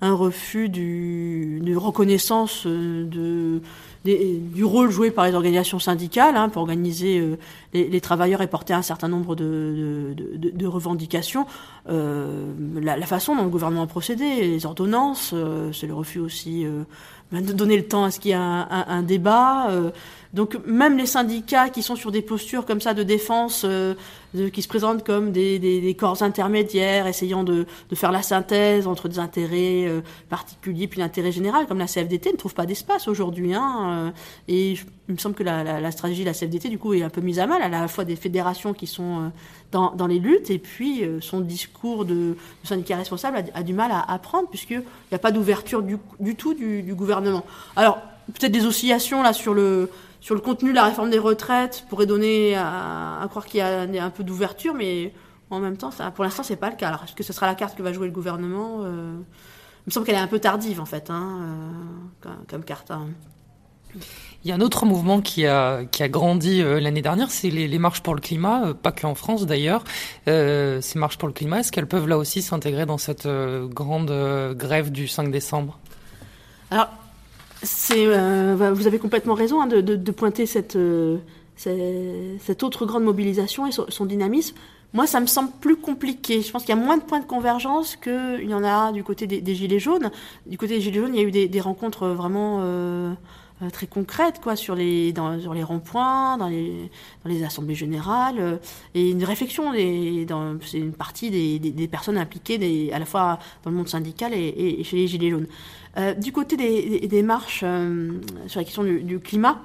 [0.00, 3.60] un refus du, de reconnaissance de
[4.06, 7.36] du rôle joué par les organisations syndicales hein, pour organiser euh,
[7.72, 11.46] les, les, travailleurs et porter un certain nombre de, de, de, revendications.
[11.88, 16.20] Euh, la, la, façon dont le gouvernement a procédé, les ordonnances, euh, c'est le refus
[16.20, 16.84] aussi euh,
[17.32, 19.70] de donner le temps à ce qu'il y ait un, un, un débat.
[19.70, 19.90] Euh,
[20.32, 23.64] donc même les syndicats qui sont sur des postures comme ça de défense,
[24.52, 29.86] qui se présentent comme des, corps intermédiaires, essayant de, faire la synthèse entre des intérêts
[29.86, 33.54] euh, particuliers puis l'intérêt général, comme la CFDT, ne trouve pas d'espace aujourd'hui.
[33.54, 34.12] Hein,
[34.48, 34.72] et
[35.08, 37.38] il me semble que la, stratégie de la CFDT, du coup, est un peu mise
[37.38, 37.62] à mal.
[37.62, 39.32] À la fois des fédérations qui sont
[39.72, 44.00] dans, dans, les luttes, et puis son discours de, syndicat responsable a, du mal à,
[44.10, 47.44] à prendre, puisqu'il n'y a pas d'ouverture du, du, tout du, du gouvernement.
[47.76, 47.98] Alors,
[48.32, 52.06] peut-être des oscillations là sur le sur le contenu de la réforme des retraites pourrait
[52.06, 55.12] donner à, à croire qu'il y a un peu d'ouverture, mais
[55.50, 56.88] en même temps, ça, pour l'instant, c'est pas le cas.
[56.88, 59.90] Alors, est-ce que ce sera la carte que va jouer le gouvernement euh, Il me
[59.92, 61.72] semble qu'elle est un peu tardive, en fait, hein, euh,
[62.20, 62.90] comme, comme, carte.
[62.90, 63.08] Hein.
[64.44, 67.50] Il y a un autre mouvement qui a, qui a grandi euh, l'année dernière, c'est
[67.50, 69.84] les, les, marches pour le climat, pas qu'en France d'ailleurs.
[70.26, 74.10] Ces marches pour le climat, est-ce qu'elles peuvent là aussi s'intégrer dans cette grande
[74.56, 75.78] grève du 5 décembre?
[76.70, 76.88] Alors,
[77.92, 81.18] euh, vous avez complètement raison hein, de, pointer cette, euh,
[81.56, 84.56] cette autre grande mobilisation et son, son, dynamisme.
[84.92, 86.42] Moi, ça me semble plus compliqué.
[86.42, 89.04] Je pense qu'il y a moins de points de convergence qu'il y en a du
[89.04, 90.10] côté des, Gilets jaunes.
[90.46, 93.12] Du côté des Gilets jaunes, il y a eu des, rencontres vraiment euh,
[93.62, 96.90] euh très concrètes quoi, sur les, dans, sur les ronds-points, dans les,
[97.24, 98.56] dans les assemblées générales, euh,
[98.94, 99.72] et une réflexion.
[99.72, 103.88] C'est une partie des, des, des personnes impliquées des, à la fois dans le monde
[103.88, 105.46] syndical et, et, chez les Gilets jaunes.
[105.98, 109.62] Euh, du côté des, des, marches euh, sur la question du, du climat,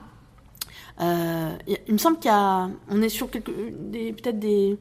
[1.01, 1.51] euh,
[1.87, 4.77] il me semble qu'il y a, on est sur peut-être des,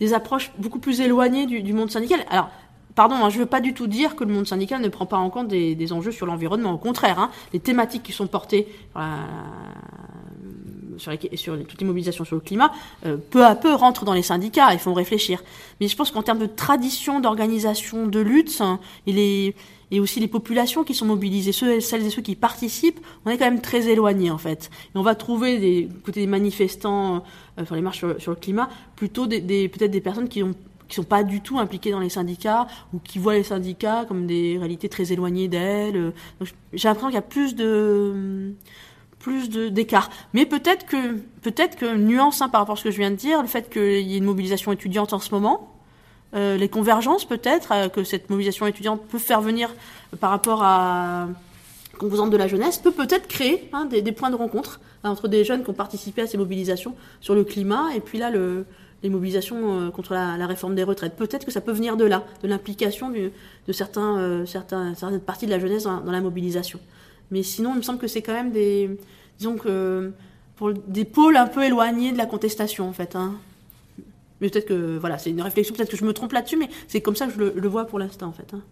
[0.00, 2.20] des, approches beaucoup plus éloignées du, du monde syndical.
[2.30, 2.50] Alors,
[2.96, 5.06] pardon, hein, je ne veux pas du tout dire que le monde syndical ne prend
[5.06, 6.72] pas en compte des, enjeux sur l'environnement.
[6.72, 8.66] Au contraire, hein, les thématiques qui sont portées
[10.98, 12.72] sur, sur les, toutes les mobilisations sur le climat,
[13.04, 15.44] euh, peu à peu rentrent dans les syndicats et font réfléchir.
[15.80, 20.82] Mais je pense qu'en termes de tradition d'organisation de lutte, hein, et aussi les populations
[20.82, 24.38] qui sont mobilisées, celles et ceux qui participent, on est quand même très éloignés en
[24.38, 24.70] fait.
[24.94, 27.22] Et on va trouver des côté des manifestants
[27.58, 30.54] euh, sur les marches sur, sur, le climat, plutôt des peut-être des personnes qui ont
[30.88, 34.26] qui sont pas du tout impliquées dans les syndicats ou qui voient les syndicats comme
[34.26, 36.12] des réalités très éloignées d'elles.
[36.72, 38.54] J'ai l'impression qu'il y a plus de
[39.18, 40.08] plus d'écart.
[40.34, 43.16] Mais peut-être que peut-être que nuance hein, par rapport à ce que je viens de
[43.16, 45.76] dire, le fait qu'il y ait une mobilisation étudiante en ce moment,
[46.34, 49.74] euh, les convergences peut-être euh, que cette mobilisation étudiante peut faire venir
[50.12, 51.28] euh, par rapport à
[51.98, 55.28] composante de la jeunesse peut peut-être créer hein, des, des, points de rencontre hein, entre
[55.28, 58.66] des jeunes qui ont participé à ces mobilisations sur le climat et puis là le,
[59.06, 61.14] les mobilisations euh, contre la, réforme des retraites.
[61.16, 63.30] Peut-être que ça peut venir de là, de l'implication de
[63.68, 66.80] euh, certains, certaines parties de la jeunesse dans, la mobilisation.
[67.30, 68.90] Mais sinon, il me semble que c'est quand même des,
[69.38, 70.12] disons que
[70.56, 73.14] pour des pôles un peu éloignés de la contestation en fait.
[73.14, 73.36] Hein.
[74.40, 77.00] Mais peut-être que voilà, c'est une réflexion, peut-être que je me trompe là-dessus, mais c'est
[77.00, 78.54] comme ça que je le, le vois pour l'instant en fait.
[78.54, 78.62] Hein.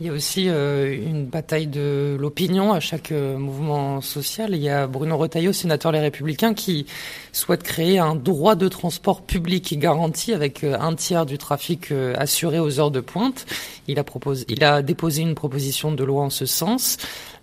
[0.00, 4.54] Il y a aussi euh, une bataille de l'opinion à chaque euh, mouvement social.
[4.54, 6.86] Il y a Bruno Retailleau, sénateur Les Républicains, qui
[7.30, 12.14] souhaite créer un droit de transport public garanti avec euh, un tiers du trafic euh,
[12.16, 13.44] assuré aux heures de pointe.
[13.86, 16.96] Il a, proposé, il a déposé une proposition de loi en ce sens.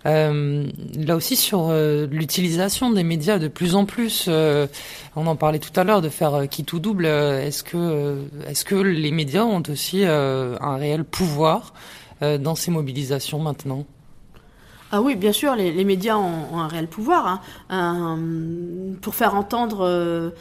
[0.04, 1.70] Là aussi sur
[2.10, 6.48] l'utilisation des médias de plus en plus, on en parlait tout à l'heure de faire
[6.50, 7.04] qui tout double.
[7.04, 11.74] Est-ce que est-ce que les médias ont aussi un réel pouvoir
[12.20, 13.86] dans ces mobilisations maintenant?
[14.92, 18.18] Ah oui, bien sûr, les, médias ont, un réel pouvoir hein, un,
[19.00, 20.32] pour faire entendre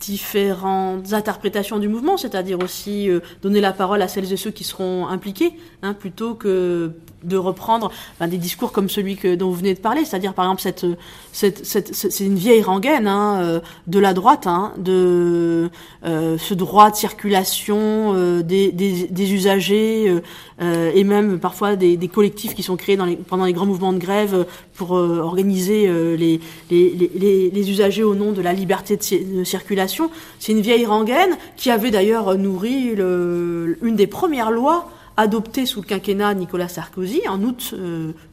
[0.00, 4.64] différentes interprétations du mouvement, c'est-à-dire aussi euh, donner la parole à celles et ceux qui
[4.64, 6.92] seront impliqués, hein, plutôt que
[7.24, 10.44] de reprendre ben, des discours comme celui que, dont vous venez de parler, c'est-à-dire par
[10.44, 10.86] exemple cette,
[11.32, 15.70] cette, cette, c'est une vieille rengaine hein, euh, de la droite, hein, de
[16.04, 17.78] euh, ce droit de circulation
[18.14, 20.20] euh, des, des, des, usagers
[20.60, 23.92] et même parfois des, des, collectifs qui sont créés dans les, pendant les grands mouvements
[23.92, 29.44] de grève pour organiser les, les, les, les, usagers au nom de la liberté de,
[29.44, 30.10] circulation.
[30.38, 35.82] C'est une vieille rengaine qui avait d'ailleurs nourri le, une des premières lois adopté sous
[35.82, 37.74] le quinquennat Nicolas Sarkozy en août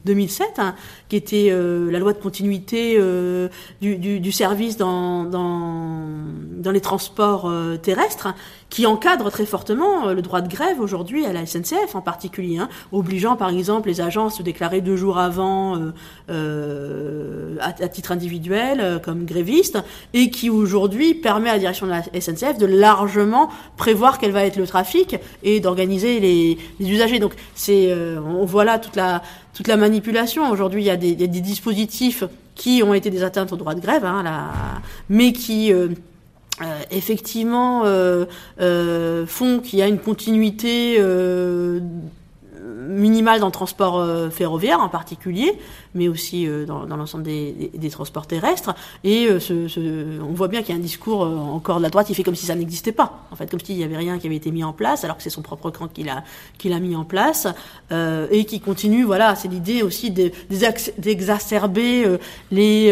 [0.05, 0.71] 2007, euh,
[1.09, 3.49] qui était euh, la loi de continuité euh,
[3.81, 6.07] du, du, du, service dans, dans,
[6.57, 8.33] dans les transports terrestres,
[8.69, 12.69] qui encadre très fortement le droit de grève aujourd'hui à la SNCF en particulier, hein,
[12.91, 15.79] obligeant par exemple les agents à se déclarer deux jours avant
[16.29, 19.77] euh, à, à, titre individuel comme gréviste,
[20.13, 24.45] et qui aujourd'hui permet à la direction de la SNCF de largement prévoir quel va
[24.45, 27.19] être le trafic et d'organiser les, les usagers.
[27.19, 29.21] Donc c'est, euh, on voit là toute la
[29.55, 30.51] toute la manipulation.
[30.51, 34.05] Aujourd'hui, il y a des, dispositifs qui ont été des atteintes au droit de grève,
[34.05, 34.51] hein,
[35.09, 35.87] mais qui euh,
[36.61, 37.83] euh, effectivement
[39.25, 40.99] font qu'il y a une continuité
[42.65, 45.57] minimale dans le transport euh, ferroviaire en particulier,
[45.93, 48.73] mais aussi euh, dans, dans l'ensemble des, des, transports terrestres.
[49.03, 51.89] Et euh, ce, ce, on voit bien qu'il y a un discours encore de la
[51.89, 53.25] droite qui fait comme si ça n'existait pas.
[53.31, 55.23] En fait, comme s'il n'y avait rien qui avait été mis en place, alors que
[55.23, 56.23] c'est son propre camp qui l'a
[56.57, 57.47] qui l'a mis en place
[57.91, 59.03] et qui continue.
[59.03, 62.17] Voilà, c'est l'idée aussi d'exacerber
[62.51, 62.91] les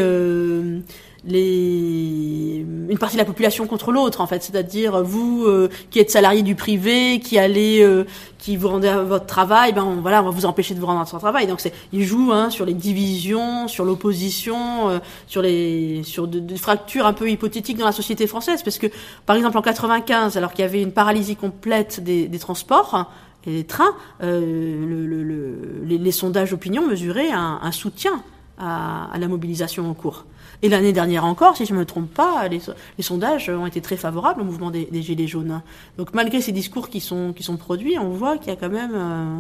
[1.26, 4.44] les une partie de la population contre l'autre en fait.
[4.44, 8.06] C'est-à-dire vous euh, qui êtes salarié du privé qui allez euh,
[8.38, 10.86] qui vous rendez à votre travail ben on, voilà on va vous empêcher de vous
[10.86, 11.48] rendre à votre travail.
[11.48, 16.58] Donc c'est il joue hein, sur les divisions sur l'opposition euh, sur les sur des
[16.58, 18.62] fractures un peu hypothétiques dans la société française.
[18.64, 18.88] Parce que
[19.26, 23.10] par exemple en 95 alors qu'il y avait une paralysie complète des, des transports
[23.48, 28.24] et des trains le, le, le, les, sondages opinion mesuraient un, un soutien
[28.58, 30.26] à, à la mobilisation en cours
[30.64, 32.62] et l'année dernière encore, si je ne me trompe pas, les,
[33.04, 35.62] sondages ont été très favorables au mouvement des, Gilets jaunes.
[35.98, 38.70] Donc malgré ces discours qui sont, qui sont produits, on voit qu'il y a quand
[38.70, 39.40] même euh,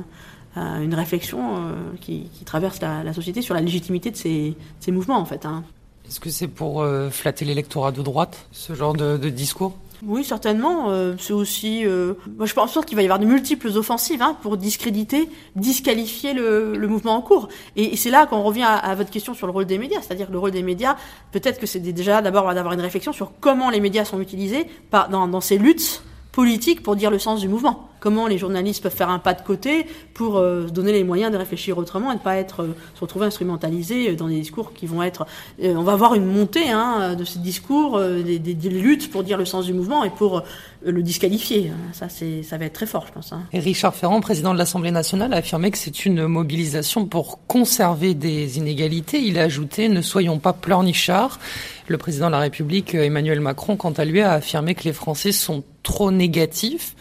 [0.58, 4.56] euh une réflexion euh, qui, traverse la, société sur la légitimité de ces,
[4.90, 5.46] mouvements en fait.
[5.46, 5.64] Hein.
[6.06, 9.78] Est-ce que c'est pour flatter l'électorat de droite, ce genre de discours?
[10.06, 10.89] Oui, certainement.
[10.89, 11.86] Euh, c'est aussi.
[11.86, 16.34] Euh, moi, je pense qu'il va y avoir de multiples offensives hein, pour discréditer, disqualifier
[16.34, 17.48] le, mouvement en cours.
[17.76, 20.32] Et, c'est là qu'on revient à, votre question sur le rôle des médias, c'est-à-dire que
[20.32, 20.96] le rôle des médias,
[21.32, 25.10] peut-être que c'est déjà d'abord d'avoir une réflexion sur comment les médias sont utilisés par,
[25.10, 29.10] dans ces luttes politiques pour dire le sens du mouvement comment les journalistes peuvent faire
[29.10, 32.36] un pas de côté pour euh, donner les moyens de réfléchir autrement et de pas
[32.36, 35.26] être euh, se retrouver instrumentalisés euh, dans des discours qui vont être
[35.62, 38.39] on va avoir une montée hein, de ces discours des,
[38.70, 40.44] luttes pour dire le sens du mouvement et pour
[40.86, 41.72] le disqualifier.
[41.94, 43.44] Ça c'est ça va être très fort je pense hein.
[43.54, 48.16] et Richard Ferrand président de l'Assemblée nationale a affirmé que c'est une mobilisation pour conserver
[48.16, 49.22] des inégalités.
[49.22, 51.39] Il a ajouté ne soyons pas pleurnichards.
[51.88, 55.32] Le président de la République Emmanuel Macron quant à lui a affirmé que les Français
[55.32, 56.96] sont trop négatifs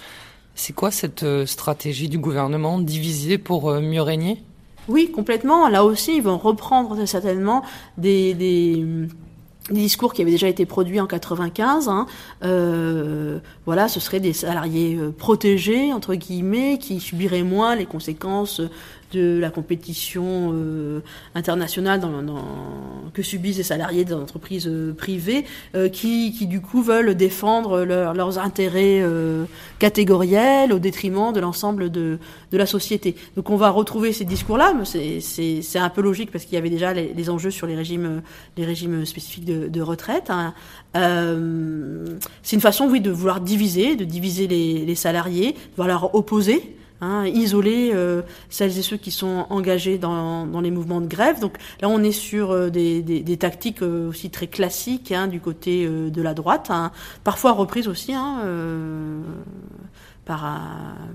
[0.54, 4.42] c'est quoi cette euh, stratégie du gouvernement diviser pour euh, mieux régner?
[4.88, 5.68] Oui, complètement.
[5.68, 7.62] Là aussi, ils vont reprendre certainement
[7.98, 8.34] des
[9.70, 11.88] discours qui avaient déjà été produits en 95.
[11.88, 12.06] Hein.
[12.42, 18.60] Euh, voilà, ce seraient des salariés euh, protégés entre guillemets qui subiraient moins les conséquences
[19.12, 21.00] de la compétition euh,
[21.34, 22.44] internationale dans, dans,
[23.12, 25.44] que subissent les salariés des entreprises euh, privées,
[25.74, 29.02] euh, qui, qui, du coup veulent défendre leur, leurs intérêts
[29.78, 32.18] catégoriels au détriment de l'ensemble de,
[32.50, 33.16] de, la société.
[33.36, 36.70] Donc on va retrouver ces discours-là, mais c'est un peu logique parce qu'il y avait
[36.70, 38.22] déjà les, les, enjeux sur les régimes,
[38.56, 40.30] les régimes spécifiques de, de retraite.
[40.30, 40.54] Hein.
[40.96, 42.06] Euh,
[42.42, 46.14] c'est une façon, oui, de vouloir diviser, de diviser les, les salariés, de vouloir leur
[46.14, 51.40] opposer hein, isoler euh, celles et ceux qui sont engagés dans, les mouvements de grève.
[51.40, 55.86] Donc là, on est sur euh, des, tactiques euh, aussi très classiques hein, du côté
[55.86, 56.92] de la droite, hein,
[57.24, 58.14] parfois reprises aussi.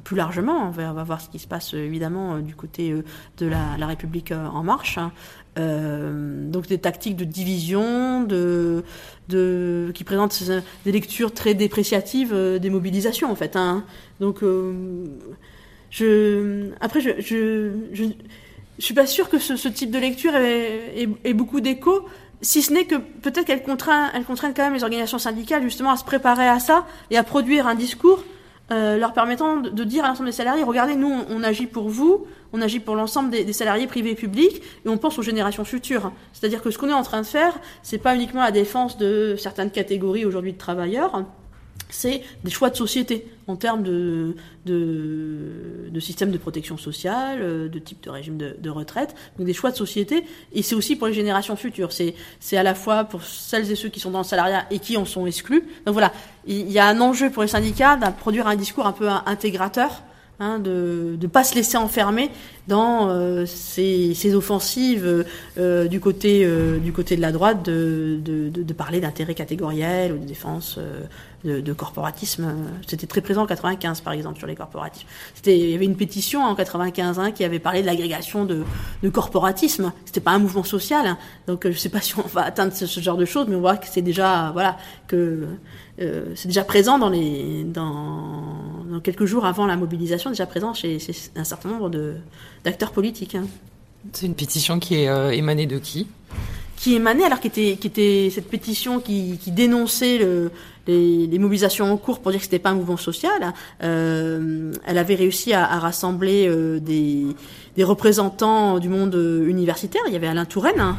[0.04, 2.94] Plus largement, on va, voir ce qui se passe évidemment du côté
[3.38, 5.00] de la, République en marche.
[5.56, 8.28] Donc des tactiques de division,
[9.28, 10.44] qui présentent
[10.86, 13.58] des lectures très dépréciatives des mobilisations en fait.
[14.20, 14.44] Donc
[15.90, 18.04] je, après, je, je, je,
[18.80, 22.06] suis pas sûre que ce, type de lecture ait, beaucoup d'écho,
[22.42, 25.92] si ce n'est que peut-être qu'elle contraint, elle contraint quand même les organisations syndicales justement
[25.92, 28.24] à se préparer à ça et à produire un discours
[28.70, 31.88] euh, leur permettant de, dire à l'ensemble des salariés regardez, nous, on, on, agit pour
[31.88, 35.22] vous, on agit pour l'ensemble des, des, salariés privés et publics, et on pense aux
[35.22, 36.12] générations futures.
[36.34, 39.38] C'est-à-dire que ce qu'on est en train de faire, c'est pas uniquement la défense de
[39.38, 41.24] certaines catégories aujourd'hui de travailleurs,
[41.90, 47.70] c'est des choix de société en termes de, de, de, système de protection sociale, euh,
[47.70, 50.96] de type de régime de, de retraite, donc des choix de société, et c'est aussi
[50.96, 51.92] pour les générations futures.
[51.92, 54.80] C'est, c'est à la fois pour celles et ceux qui sont dans le salariat et
[54.80, 55.64] qui en sont exclus.
[55.86, 56.12] Donc voilà,
[56.46, 60.04] il y a un enjeu pour les syndicats de produire un discours un peu intégrateur
[60.40, 62.30] Hein, de ne pas se laisser enfermer
[62.68, 65.26] dans euh, ces, ces, offensives
[65.58, 69.34] euh, du côté euh, du côté de la droite de, de, de, de parler d'intérêt
[69.34, 71.02] catégoriel ou de défense euh,
[71.48, 72.54] de, corporatisme.
[72.86, 75.06] C'était très présent en 95 par exemple sur les corporatifs.
[75.36, 78.64] C'était il y avait une pétition en 95 hein, qui avait parlé de l'agrégation de,
[79.04, 79.92] de corporatisme.
[80.06, 81.18] C'était pas un mouvement social, hein.
[81.48, 83.78] donc je sais pas si on va atteindre ce, genre de choses, mais on voit
[83.78, 84.78] que c'est déjà voilà
[85.08, 85.48] que
[86.00, 90.98] euh, c'est déjà présent dans les dans, quelques jours avant la mobilisation, déjà présent chez,
[91.36, 92.16] un certain nombre de
[92.64, 93.36] d'acteurs politiques.
[93.36, 93.46] Hein.
[94.14, 96.08] C'est une pétition qui est euh, émanée de qui?
[96.78, 100.52] Qui émanait alors qui était cette pétition qui, qui dénonçait le,
[100.86, 103.54] les, les, mobilisations en cours pour dire que c'était pas un mouvement social.
[103.84, 107.26] Euh, elle avait réussi à, à rassembler euh, des,
[107.76, 109.16] des représentants du monde
[109.48, 110.02] universitaire.
[110.08, 110.80] Il y avait Alain Touraine.
[110.80, 110.98] Hein,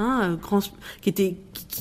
[0.00, 0.60] hein, grand,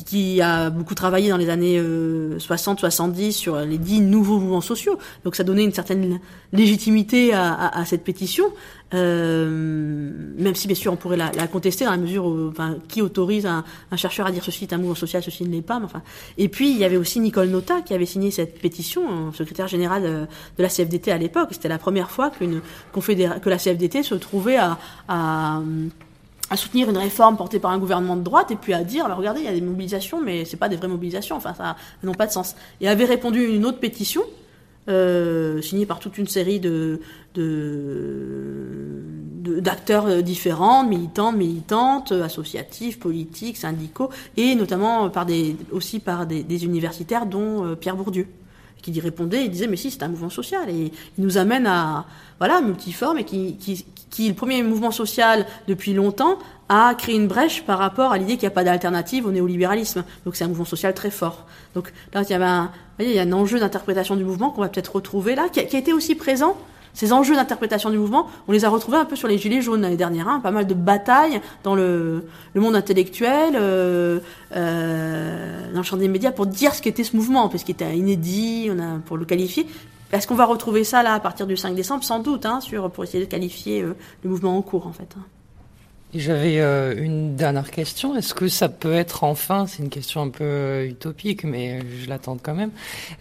[0.05, 4.97] qui a beaucoup travaillé dans les années euh, 60-70 sur les dix nouveaux mouvements sociaux.
[5.23, 6.19] Donc ça donnait une certaine
[6.53, 8.45] légitimité à, cette pétition,
[8.93, 13.01] euh, même si bien sûr on pourrait la, contester dans la mesure où, enfin, qui
[13.01, 13.63] autorise un,
[13.95, 15.79] chercheur à dire ceci est un mouvement social, ceci ne l'est pas.
[15.79, 16.01] Mais enfin.
[16.37, 20.03] Et puis il y avait aussi Nicole Nota qui avait signé cette pétition, secrétaire général
[20.03, 20.27] de,
[20.63, 21.49] la CFDT à l'époque.
[21.51, 22.61] C'était la première fois qu'une
[22.93, 25.61] que la CFDT se trouvait à
[26.49, 29.15] à soutenir une réforme portée par un gouvernement de droite et puis à dire, bah,
[29.15, 32.13] regardez, il y a des mobilisations, mais c'est pas des vraies mobilisations, enfin, ça n'ont
[32.13, 32.55] pas de sens.
[32.81, 34.23] Et avait répondu une autre pétition,
[34.87, 36.99] euh, signée par toute une série de,
[39.61, 46.43] d'acteurs euh, différents, militants, militantes, associatifs, politiques, syndicaux, et notamment par des, aussi par des,
[46.43, 48.25] des universitaires, dont euh, Pierre Bourdieu,
[48.81, 51.67] qui y répondait et disait, mais si, c'est un mouvement social, et il nous amène
[51.67, 52.05] à,
[52.39, 57.27] voilà, multiforme, et qui, qui, qui le premier mouvement social depuis longtemps, a créé une
[57.27, 60.03] brèche par rapport à l'idée qu'il n'y a pas d'alternative au néolibéralisme.
[60.25, 61.45] Donc c'est un mouvement social très fort.
[61.73, 64.51] Donc là, il y avait un, voyez, il y a un enjeu d'interprétation du mouvement
[64.51, 66.55] qu'on va peut-être retrouver là, qui qui a, été aussi présent.
[66.93, 69.81] Ces enjeux d'interprétation du mouvement, on les a retrouvés un peu sur les gilets jaunes
[69.81, 74.19] l'année dernière, hein, pas mal de batailles dans le, le monde intellectuel, euh,
[74.55, 77.97] euh, dans le champ des médias pour dire ce qu'était ce mouvement, parce qu'il était
[77.97, 79.67] inédit, on a pour le qualifier.
[80.11, 82.03] Est-ce qu'on va retrouver ça là à partir du 5 décembre?
[82.03, 85.15] Sans doute, hein, sur, pour essayer de qualifier euh, le mouvement en cours en fait.
[86.13, 86.19] Hein.
[86.19, 88.15] J'avais euh, une dernière question.
[88.15, 92.09] Est-ce que ça peut être enfin, c'est une question un peu euh, utopique, mais je
[92.09, 92.71] l'attends quand même.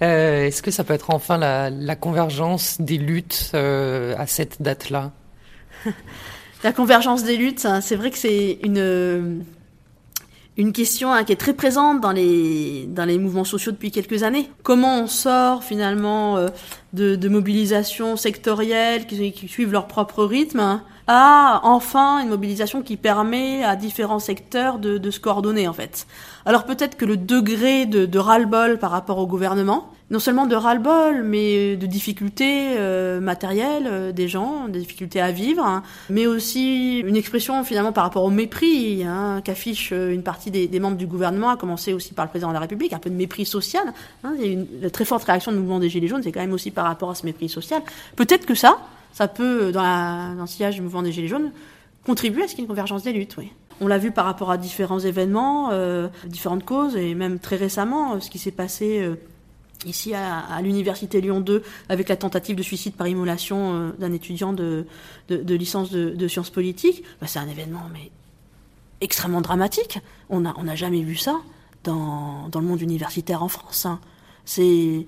[0.02, 5.12] Euh, Est-ce que ça peut être enfin la, convergence des luttes à cette date-là?
[6.64, 9.44] La convergence des luttes, c'est vrai que c'est une
[10.56, 14.24] une question hein, qui est très présente dans les dans les mouvements sociaux depuis quelques
[14.24, 14.50] années.
[14.64, 16.44] Comment on sort finalement
[16.94, 22.98] de, mobilisations sectorielles qui, qui, suivent leur propre rythme hein, à enfin une mobilisation qui
[22.98, 26.06] permet à différents secteurs de, de se coordonner en fait.
[26.44, 30.54] Alors peut-être que le degré de, de ras-le-bol par rapport au gouvernement, non seulement de
[30.54, 36.26] ras-le-bol, mais de difficultés euh, matérielles euh, des gens, des difficultés à vivre, hein, mais
[36.26, 40.98] aussi une expression finalement par rapport au mépris hein, qu'affiche une partie des, des, membres
[40.98, 43.46] du gouvernement, à commencer aussi par le président de la République, un peu de mépris
[43.46, 43.84] social.
[44.24, 46.32] Hein, il y a une, une très forte réaction du mouvement des Gilets jaunes, c'est
[46.32, 47.82] quand même aussi par rapport à ce mépris social.
[48.16, 48.78] Peut-être que ça,
[49.12, 51.52] ça peut, dans, la, le sillage du mouvement des Gilets jaunes,
[52.04, 53.50] contribuer à ce qu'il y ait une convergence des luttes, oui.
[53.80, 58.20] On l'a vu par rapport à différents événements, euh, différentes causes, et même très récemment,
[58.20, 59.14] ce qui s'est passé euh,
[59.86, 64.52] ici à, l'université Lyon 2 avec la tentative de suicide par immolation euh, d'un étudiant
[64.52, 64.86] de,
[65.28, 67.04] licence de, sciences politiques.
[67.20, 68.10] Bah, c'est un événement mais
[69.00, 70.00] extrêmement dramatique.
[70.28, 71.40] On n'a jamais vu ça
[71.84, 73.86] dans, dans le monde universitaire en France.
[73.86, 74.00] Hein.
[74.44, 75.06] C'est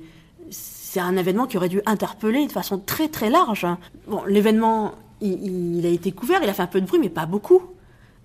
[0.90, 3.64] c'est un événement qui aurait dû interpeller de façon très très large.
[4.08, 7.26] Bon, l'événement, il, a été couvert, il a fait un peu de bruit, mais pas
[7.26, 7.62] beaucoup.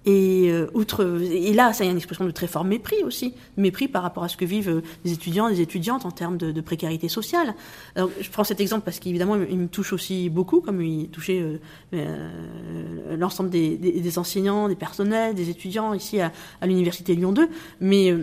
[0.07, 3.35] Et euh, outre, et là, ça y a une expression de très fort mépris aussi,
[3.57, 7.07] mépris par rapport à ce que vivent les étudiants, les étudiantes en termes de, précarité
[7.07, 7.53] sociale.
[7.95, 11.59] Je prends cet exemple parce qu'évidemment, il me touche aussi beaucoup, comme il touchait euh,
[11.93, 17.47] euh, l'ensemble des, enseignants, des personnels, des étudiants ici à, à l'université Lyon 2,
[17.81, 18.15] mais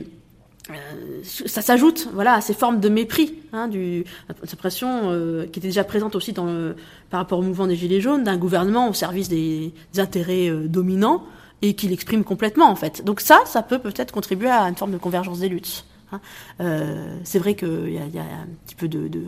[0.70, 4.04] euh, ça s'ajoute voilà à ces formes de mépris hein, du
[4.44, 6.76] cette pression euh, qui était déjà présente aussi dans le,
[7.10, 11.24] par rapport au mouvement des gilets jaunes d'un gouvernement au service des, intérêts euh, dominants
[11.62, 14.92] et qui l'exprime complètement en fait donc ça ça peut peut-être contribuer à une forme
[14.92, 16.20] de convergence des luttes hein.
[16.60, 19.22] euh, c'est vrai qu'il y a, y a un petit peu de, de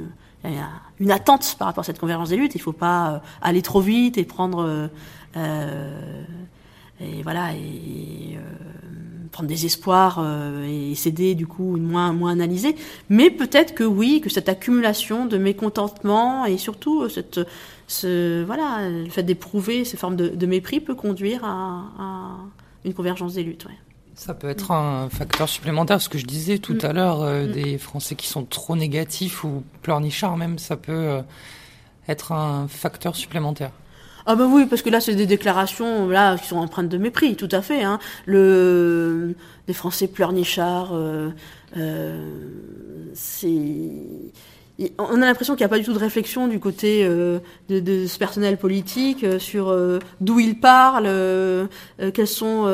[0.45, 0.68] y a
[1.01, 4.18] une attente par rapport à cette convergence des luttes il faut pas aller trop vite
[4.18, 4.89] et prendre
[7.01, 8.38] et voilà et
[9.32, 10.24] prendre des espoirs
[10.64, 12.76] et céder du coup moins moins analysé
[13.09, 17.40] mais peut-être que oui que cette accumulation de mécontentement et surtout cette
[17.88, 22.36] ce voilà le fait d'éprouver ces formes de, mépris peut conduire à, à
[22.84, 23.78] une convergence des luttes ouais.
[24.14, 26.84] Ça peut être un facteur supplémentaire, ce que je disais tout mm.
[26.84, 27.53] à l'heure, euh, mm.
[27.53, 31.22] des Français qui sont trop négatifs ou pleurnichards même, ça peut euh,
[32.09, 33.72] être un facteur supplémentaire.
[34.26, 37.36] Ah ben oui, parce que là c'est des déclarations là qui sont empreintes de mépris,
[37.36, 37.82] tout à fait.
[37.82, 37.98] Hein.
[38.26, 39.34] Le
[39.66, 41.30] des Français pleurnichards, euh,
[41.76, 42.30] euh,
[43.14, 43.60] c'est
[44.98, 48.06] on a l'impression qu'il n'y a pas du tout de réflexion du côté de, de,
[48.08, 49.72] ce personnel politique sur
[50.20, 51.08] d'où ils parlent,
[52.12, 52.66] quels sont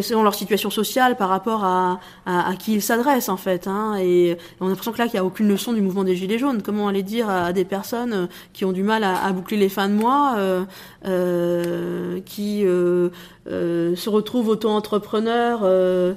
[0.00, 3.66] selon leur situation sociale par rapport à, à, qui ils s'adressent en fait.
[3.66, 6.16] Hein, et on a l'impression que là qu'il n'y a aucune leçon du mouvement des
[6.16, 6.62] Gilets jaunes.
[6.62, 9.68] Comment aller dire à des personnes euh, qui ont du mal à, à boucler les
[9.68, 10.64] fins de mois, euh,
[11.06, 13.08] euh, qui euh,
[13.50, 16.14] euh, se retrouvent auto-entrepreneurs, euh,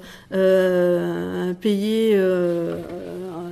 [1.62, 2.20] payés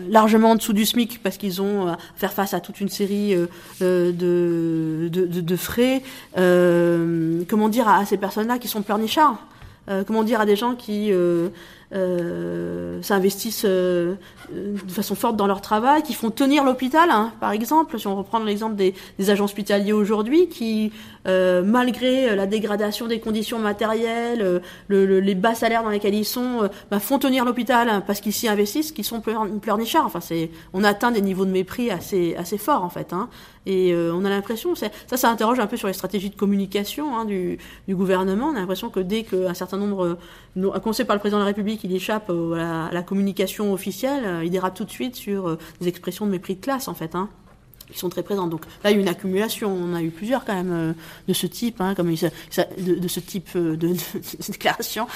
[0.10, 3.34] largement en dessous du SMIC parce qu'ils ont à faire face à toute une série
[3.80, 6.02] de, de, de, de, frais.
[6.36, 9.38] comment dire à, ces personnes-là qui sont pleurnichards?
[10.06, 11.12] Comment dire à des gens qui
[11.94, 14.16] euh, euh, s'investissent euh,
[14.52, 18.16] de façon forte dans leur travail, qui font tenir l'hôpital, hein, par exemple, si on
[18.16, 20.92] reprend l'exemple des, des agents hospitaliers aujourd'hui, qui,
[21.28, 26.70] euh, malgré la dégradation des conditions matérielles, le, les bas salaires dans lesquels ils sont,
[26.90, 30.06] bah, font tenir l'hôpital hein, parce qu'ils s'y investissent, qu'ils sont pleurnichards.
[30.06, 33.14] Enfin, c'est, on atteint des niveaux de mépris assez, assez forts en fait.
[33.14, 33.30] Hein.
[33.68, 37.26] Et on a l'impression, ça, ça interroge un peu sur les stratégies de communication hein,
[37.26, 38.48] du, du, gouvernement.
[38.48, 40.18] On a l'impression que dès qu'un certain nombre,
[40.74, 44.44] à commencer par le président de la République, il échappe à la, communication officielle, euh,
[44.44, 47.16] il dérape tout de suite sur euh, des expressions de mépris de classe, en fait.
[47.16, 47.30] Hein
[47.90, 48.50] qui sont très présentes.
[48.50, 49.70] Donc là, il y a eu une accumulation.
[49.70, 50.94] On a eu plusieurs quand même euh,
[51.28, 53.96] de ce type, hein, comme de, de, ce type de, de,
[54.50, 55.08] déclaration,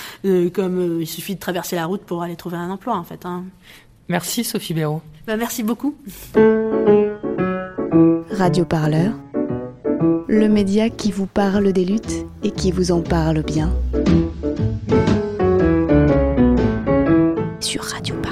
[0.53, 3.25] comme il suffit de traverser la route pour aller trouver un emploi, en fait.
[3.25, 3.45] Hein.
[4.09, 5.01] Merci Sophie Béraud.
[5.25, 5.95] Bah, merci beaucoup.
[8.31, 9.13] Radio Parleur,
[10.27, 13.71] le média qui vous parle des luttes et qui vous en parle bien.
[17.65, 18.24] Sur Radio.